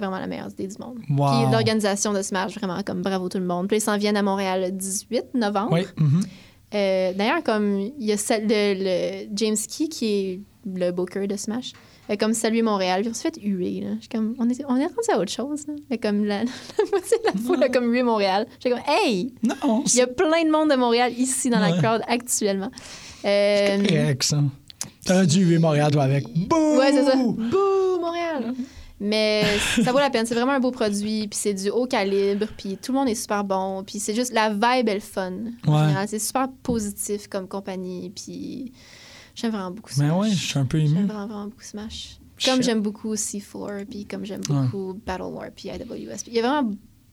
[0.00, 0.98] vraiment la meilleure idée du monde.
[1.10, 1.42] Wow.
[1.44, 3.68] Puis l'organisation de Smash, vraiment, comme bravo tout le monde.
[3.68, 5.72] Puis ils s'en viennent à Montréal le 18 novembre.
[5.72, 5.82] Oui.
[5.96, 6.22] mhm.
[6.74, 8.74] Euh, D'ailleurs, comme il y a celle- le,
[9.24, 11.72] le James Key qui est le booker de Smash,
[12.10, 13.02] Euh, comme Salut Montréal.
[13.02, 13.80] Puis on s'est fait huer.
[13.82, 13.90] Là.
[14.10, 15.66] Comme, on, est, on est rendu à autre chose.
[15.66, 15.74] Là.
[15.90, 16.44] Mais comme la,
[16.90, 18.46] moitié de la foule a comme hué Montréal.
[18.62, 19.32] J'ai comme, hey!
[19.42, 22.70] Non, Il y a plein de monde de Montréal ici dans la crowd actuellement.
[23.24, 24.42] Euh, c'est correct, ça.
[25.04, 26.24] T'aurais dû huer Montréal, toi, avec.
[26.48, 26.78] Bouh!
[26.78, 27.16] Ouais, c'est ça.
[27.16, 28.54] Bouh, Montréal!
[28.98, 29.44] Mais
[29.82, 30.26] ça vaut la peine.
[30.26, 31.26] C'est vraiment un beau produit.
[31.28, 32.46] Puis c'est du haut calibre.
[32.56, 33.82] Puis tout le monde est super bon.
[33.84, 35.32] Puis c'est juste la vibe est le fun.
[35.66, 36.06] Ouais.
[36.06, 38.10] C'est super positif comme compagnie.
[38.10, 38.72] Puis
[39.40, 40.06] j'aime vraiment beaucoup Smash.
[40.08, 41.06] Mais ouais, je suis un peu J'aime ému.
[41.06, 42.18] vraiment, vraiment beaucoup Smash.
[42.44, 43.84] Comme j'aime beaucoup C4.
[43.86, 44.62] Puis comme j'aime Ouais.
[44.62, 45.46] beaucoup Battle War.
[45.54, 46.16] Puis IWS.
[46.26, 46.70] Il y a vraiment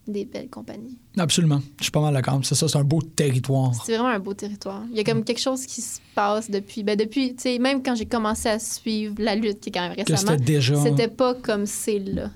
[0.08, 0.98] des belles compagnies.
[1.18, 1.60] Absolument.
[1.80, 2.40] Je suis pas mal d'accord.
[2.44, 3.74] C'est ça, c'est un beau territoire.
[3.86, 4.84] C'est vraiment un beau territoire.
[4.90, 6.84] Il y a comme quelque chose qui se passe depuis.
[6.84, 9.82] Ben depuis, tu sais, même quand j'ai commencé à suivre la lutte, qui est quand
[9.82, 10.82] même récemment, c'était déjà.
[10.82, 12.32] c'était pas comme c'est là.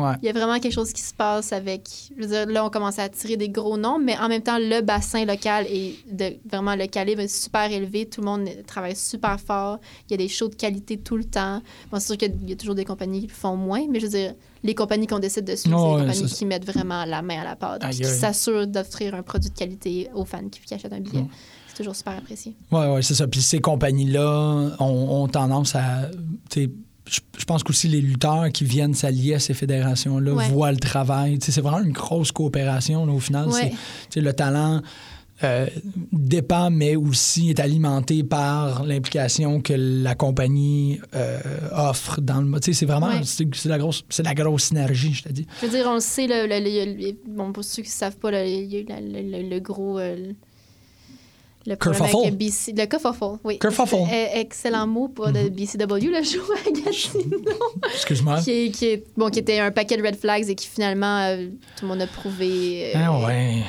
[0.00, 0.14] Ouais.
[0.22, 1.88] Il y a vraiment quelque chose qui se passe avec.
[2.16, 4.58] Je veux dire, là, on commence à tirer des gros noms, mais en même temps,
[4.58, 8.06] le bassin local est de, vraiment le calibre est super élevé.
[8.06, 9.78] Tout le monde travaille super fort.
[10.08, 11.60] Il y a des shows de qualité tout le temps.
[11.90, 14.12] Bon, c'est sûr qu'il y a toujours des compagnies qui font moins, mais je veux
[14.12, 17.04] dire, les compagnies qu'on décide de suivre, Oh, c'est ouais, les compagnies qui mettent vraiment
[17.04, 20.60] la main à la pâte, qui s'assurent d'offrir un produit de qualité aux fans qui,
[20.60, 21.22] qui achètent un billet.
[21.22, 21.28] Mm.
[21.68, 22.56] C'est toujours super apprécié.
[22.72, 23.28] Ouais, ouais, c'est ça.
[23.28, 26.10] Puis ces compagnies-là ont, ont tendance à.
[27.10, 30.48] Je je pense qu'aussi les lutteurs qui viennent s'allier à ces fédérations-là Ouais.
[30.48, 31.38] voient le travail.
[31.40, 33.48] C'est vraiment une grosse coopération là, au final.
[33.48, 33.72] Ouais.
[34.10, 34.82] C'est- Le talent
[35.44, 35.66] euh,
[36.12, 41.38] dépend, mais aussi est alimenté par l'implication que la compagnie euh,
[41.72, 42.58] offre dans le.
[42.60, 43.06] Tu sais, c'est vraiment.
[43.08, 43.20] Ouais.
[43.24, 45.46] C'est la, grosse- c'est la grosse synergie, je te dis.
[45.60, 47.92] Je veux dire, on le sait, le, le- le- le- bon, pour ceux qui ne
[47.92, 49.98] savent pas, le, il y a eu le gros.
[50.00, 50.32] euh,
[51.68, 52.16] le Kerfuffle.
[52.24, 53.58] avec BC, le kerfuffle, oui.
[53.58, 53.94] Kerfuffle.
[54.10, 57.38] Euh, Excellent mot pour de BCW, le show à Gatineau.
[57.94, 58.40] Excuse-moi.
[58.40, 58.50] qui,
[58.86, 61.46] est- bon, qui était un paquet de red flags et qui finalement, euh,
[61.76, 63.62] tout le monde a prouvé euh, Ah ouais.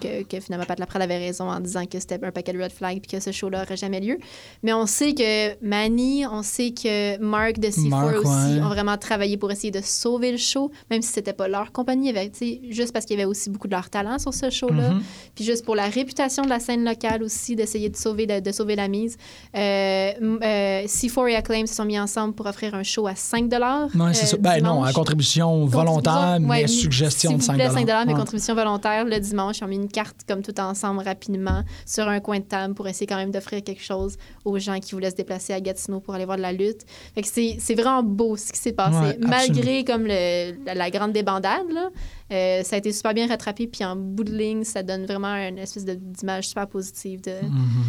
[0.00, 2.72] Que, que finalement Pat Laprade avait raison en disant que c'était un paquet de red
[2.72, 4.18] flags puis que ce show-là n'aurait jamais lieu.
[4.62, 8.60] Mais on sait que Manny, on sait que Mark de C4 Mark, aussi ouais.
[8.62, 12.12] ont vraiment travaillé pour essayer de sauver le show, même si c'était pas leur compagnie,
[12.32, 14.90] sais, juste parce qu'il y avait aussi beaucoup de leur talent sur ce show-là.
[14.90, 15.02] Mhm.
[15.34, 18.52] Puis juste pour la réputation de la scène locale aussi, d'essayer de sauver, de, de
[18.52, 19.16] sauver la mise.
[19.56, 23.50] Euh, euh, C4 et Acclaim se sont mis ensemble pour offrir un show à 5
[23.50, 24.36] Ouais, c'est ça.
[24.38, 28.18] Ben non, à contribution volontaire, mais ouais, suggestion de vous 5 plaît, 5 mais Ouais.
[28.18, 29.04] contribution volontaire.
[29.04, 32.44] Le dimanche, ils ont mis une carte comme tout ensemble rapidement sur un coin de
[32.44, 35.60] table pour essayer quand même d'offrir quelque chose aux gens qui voulaient se déplacer à
[35.60, 36.82] Gatineau pour aller voir de la lutte.
[37.14, 38.96] Fait que c'est vraiment beau ce qui s'est passé.
[38.98, 41.90] Ouais, Malgré comme le- la, la grande débandade, là,
[42.32, 43.66] euh, ça a été super bien rattrapé.
[43.66, 47.84] Puis en bout de ligne, ça donne vraiment une espèce d'image super positive de, Mhm.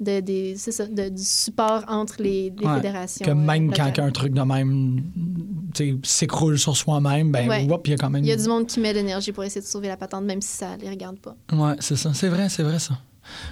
[0.00, 3.24] De, des- c'est ça, de- du support entre les, les Ouais, fédérations.
[3.24, 4.04] Que même euh, quand locales.
[4.04, 5.02] un truc de même
[6.02, 7.64] s'écroule sur soi-même, ben, Ouais.
[7.64, 8.22] il y a quand même.
[8.24, 10.24] Il y a du monde qui met de l'énergie pour essayer de sauver la patente,
[10.24, 11.36] même si ça les regarde pas.
[11.52, 12.12] Ouais, c'est ça.
[12.14, 12.98] C'est vrai, c'est vrai, ça.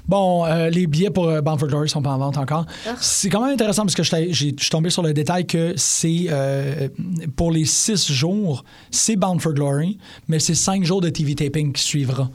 [0.06, 2.64] Bon, euh, les billets pour euh, Bound for Glory sont pas en vente encore.
[2.86, 2.94] Ah.
[3.00, 6.88] C'est quand même intéressant parce que je suis tombé sur le détail que c'est euh,
[7.34, 11.72] pour les six jours, c'est Bound for Glory, mais c'est cinq jours de TV taping
[11.72, 12.30] qui suivra.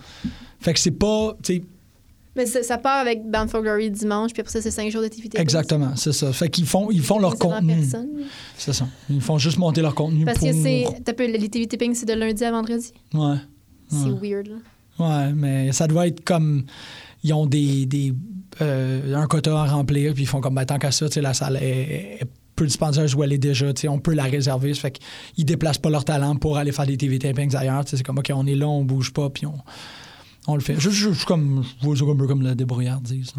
[0.59, 1.37] Fait que c'est pas,
[2.35, 5.39] Mais ça, part avec Bound for Glory dimanche, puis après ça, c'est cinq jours d'activité.
[5.39, 6.31] exactement, c'est ça.
[6.31, 7.83] Fait qu'ils font, ils font leur contenu.
[8.57, 8.87] C'est ça.
[9.09, 10.47] Ils font juste monter leur contenu Parce pour.
[10.47, 10.85] que c'est.
[11.03, 12.91] T'as peu, les TV tapings, c'est de lundi à vendredi.
[13.13, 13.37] Ouais.
[13.89, 14.55] C'est weird, là.
[14.99, 16.65] Ouais, mais ça doit être comme.
[17.23, 18.13] Ils ont des, des,
[18.61, 21.21] euh, un quota à remplir, puis ils font comme, ben, tant qu'à ça, tu sais,
[21.21, 24.23] la salle est, est peu dispendieuse où elle est déjà, tu sais, on peut la
[24.23, 24.73] réserver.
[24.73, 24.99] Ça fait
[25.33, 27.83] qu'ils déplacent pas leur talent pour aller faire des TV tapings ailleurs.
[27.83, 29.55] tu sais, C'est comme, OK, on est là, on bouge pas, puis on,
[30.47, 30.75] on le fait.
[30.75, 33.33] Je, je, je suis comme, je vois ça un peu comme le débrouillardise.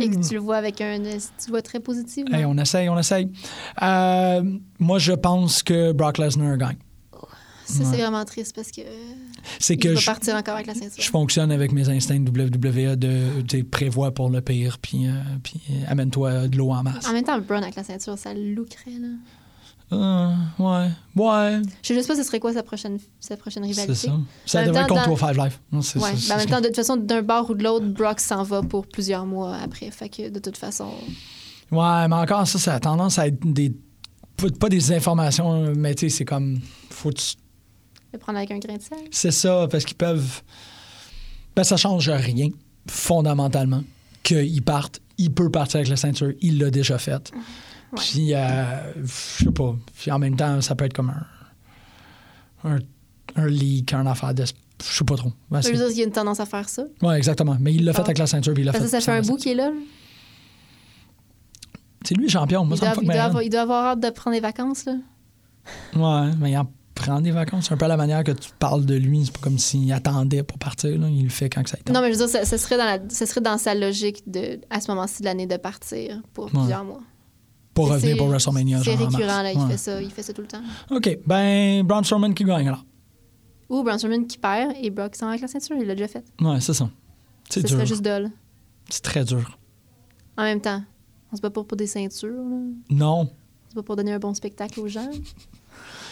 [0.00, 0.98] Et que tu le vois avec un.
[0.98, 2.26] Tu le vois très positif.
[2.32, 3.30] Hey, on essaye, on essaye.
[3.82, 4.42] Euh,
[4.78, 6.76] moi, je pense que Brock Lesnar gagne.
[7.64, 7.90] Ça, ouais.
[7.90, 8.82] c'est vraiment triste parce que.
[9.58, 11.02] C'est que je, partir encore avec la ceinture.
[11.02, 15.12] je fonctionne avec mes instincts WWE de tu sais, prévois pour le pire, puis, euh,
[15.42, 17.08] puis euh, amène-toi de l'eau en masse.
[17.08, 19.08] En même temps, Braun avec la ceinture, ça lookerait, là.
[19.92, 20.28] Euh,
[20.58, 23.94] ouais, ouais, Je sais juste pas ce serait quoi sa prochaine, sa prochaine c'est rivalité?
[24.08, 24.12] ça.
[24.46, 25.60] Ça même devrait contre dans- Five Life.
[25.70, 26.54] Non, c'est Ouais, ça, mais c'est en même ça.
[26.56, 29.56] temps, de toute façon, d'un bord ou de l'autre, Brock s'en va pour plusieurs mois
[29.56, 29.90] après.
[29.90, 30.88] Fait que de toute façon,
[31.70, 33.72] Ouais, mais encore ça, ça a tendance à être des.
[34.58, 36.58] Pas des informations, mais tu sais, c'est comme.
[36.90, 37.34] Faut tu-
[38.12, 38.98] le prendre avec un grain de sel.
[39.10, 40.42] C'est ça, parce qu'ils peuvent.
[41.54, 42.48] Ben, ça change rien,
[42.88, 43.82] fondamentalement.
[44.22, 47.32] Qu'ils partent, il peut partir avec la ceinture, il l'a déjà fait.
[47.92, 47.98] Ouais.
[48.00, 49.76] Puis, euh, je sais pas.
[49.98, 51.26] Puis en même temps, ça peut être comme un.
[52.70, 52.78] Un,
[53.36, 54.44] un leak, un affaire de.
[54.44, 54.52] Je
[54.96, 55.32] sais pas trop.
[55.60, 56.84] C'est- veux dire qu'il y a une tendance à faire ça?
[57.02, 57.56] ouais, exactement.
[57.60, 58.04] Mais il l'a fait Ah.
[58.04, 58.90] avec la ceinture, puis il l'a Parce fait.
[58.96, 59.70] que ça fait un bout qu'il est là.
[62.04, 62.64] C'est lui le champion.
[62.64, 64.84] Moi, Il ça doit, il, doit avoir, il doit avoir hâte de prendre des vacances.
[64.86, 64.94] Là.
[65.94, 67.66] Ouais, mais il en prend des vacances.
[67.68, 69.24] C'est un peu la manière que tu parles de lui.
[69.24, 70.98] C'est pas comme s'il attendait pour partir.
[70.98, 71.08] Là.
[71.08, 71.88] Il le fait quand que ça est.
[71.92, 74.22] Non, mais je veux dire, ça, ça serait dans la- ça serait dans sa logique
[74.28, 77.00] de, à ce moment-ci de l'année de partir pour plusieurs mois.
[77.74, 78.82] Pour revenir pour WrestleMania.
[78.82, 79.68] C'est récurrent, là, il, Ouais.
[79.70, 80.62] fait ça, il fait ça tout le temps.
[80.90, 81.18] OK.
[81.26, 82.84] Ben, Braun Strowman qui gagne alors.
[83.68, 86.24] Ou Braun Strowman qui perd et Brock s'en avec la ceinture, il l'a déjà fait.
[86.40, 86.90] Ouais, c'est ça.
[87.48, 87.86] C'est Ce dur.
[87.86, 88.30] juste dole.
[88.90, 89.58] C'est très dur.
[90.36, 90.82] En même temps,
[91.32, 92.56] on se bat pas pour des ceintures, là.
[92.90, 93.30] Non.
[93.66, 95.10] On se bat pour donner un bon spectacle aux gens.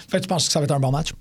[0.08, 1.12] Fait que tu penses que ça va être un bon match?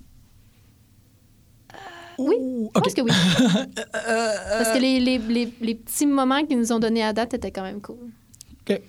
[2.18, 2.34] oui.
[2.38, 2.84] Ouh, Je OK.
[2.84, 3.10] pense que oui.
[3.92, 7.50] Parce que les, les, les, les petits moments qu'ils nous ont donnés à date étaient
[7.50, 8.10] quand même cool.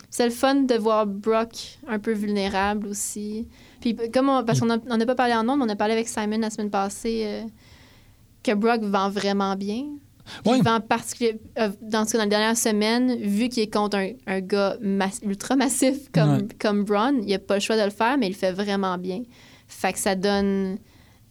[0.09, 3.47] C'est le fun de voir Brock un peu vulnérable aussi.
[3.79, 6.07] Puis comme on- parce qu'on n'a pas parlé en nom, mais on a parlé avec
[6.07, 7.43] Simon la semaine passée euh,
[8.43, 9.85] que Brock vend vraiment bien.
[10.45, 10.59] Ouais.
[10.59, 14.11] Il vend particulier euh, dans ce dans les dernières semaines, vu qu'il est contre un,
[14.27, 16.47] un gars mass- ultra massif comme, Ouais.
[16.59, 18.97] comme Braun, il a pas le choix de le faire, mais il le fait vraiment
[18.97, 19.23] bien.
[19.67, 20.77] Fait que ça donne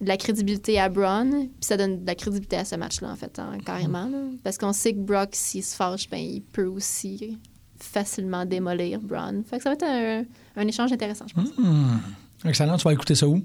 [0.01, 3.15] de la crédibilité à Braun, puis ça donne de la crédibilité à ce match-là, en
[3.15, 4.05] fait, hein, carrément.
[4.07, 4.17] là.
[4.43, 7.37] Parce qu'on sait que Brock, s'il se fâche, ben, il peut aussi
[7.83, 9.43] facilement démolir Braun.
[9.49, 10.23] Fait que ça va être un,
[10.61, 11.49] un échange intéressant, je pense.
[11.57, 11.97] Hmm.
[12.45, 12.77] Excellent.
[12.77, 13.41] Tu vas écouter ça où?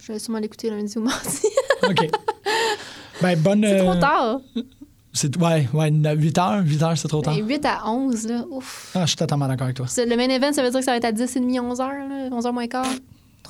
[0.00, 1.38] Je vais sûrement l'écouter lundi ou mardi.
[1.88, 2.08] OK.
[3.22, 3.62] ben, bonne.
[3.64, 4.40] C'est euh, trop tard.
[5.12, 6.62] c'est- Ouais, ouais, 8 heures.
[6.64, 7.34] 8 heures, c'est trop tard.
[7.36, 8.90] Ben, 8 à 11, là, ouf.
[8.94, 9.86] Ah, je suis totalement d'accord avec toi.
[9.88, 12.28] C'est- Le main event, ça veut dire que ça va être à 10h30, 11h, là,
[12.30, 12.86] 11h moins quart.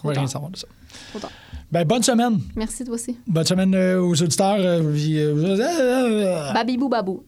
[0.02, 0.22] On va tard.
[0.24, 0.66] rien savoir de ça.
[1.10, 1.30] Trop tard.
[1.72, 2.38] Ben, bonne semaine.
[2.54, 3.16] Merci, toi aussi.
[3.26, 4.56] Bonne semaine euh, aux auditeurs.
[4.58, 7.24] euh, euh, Babibou babou.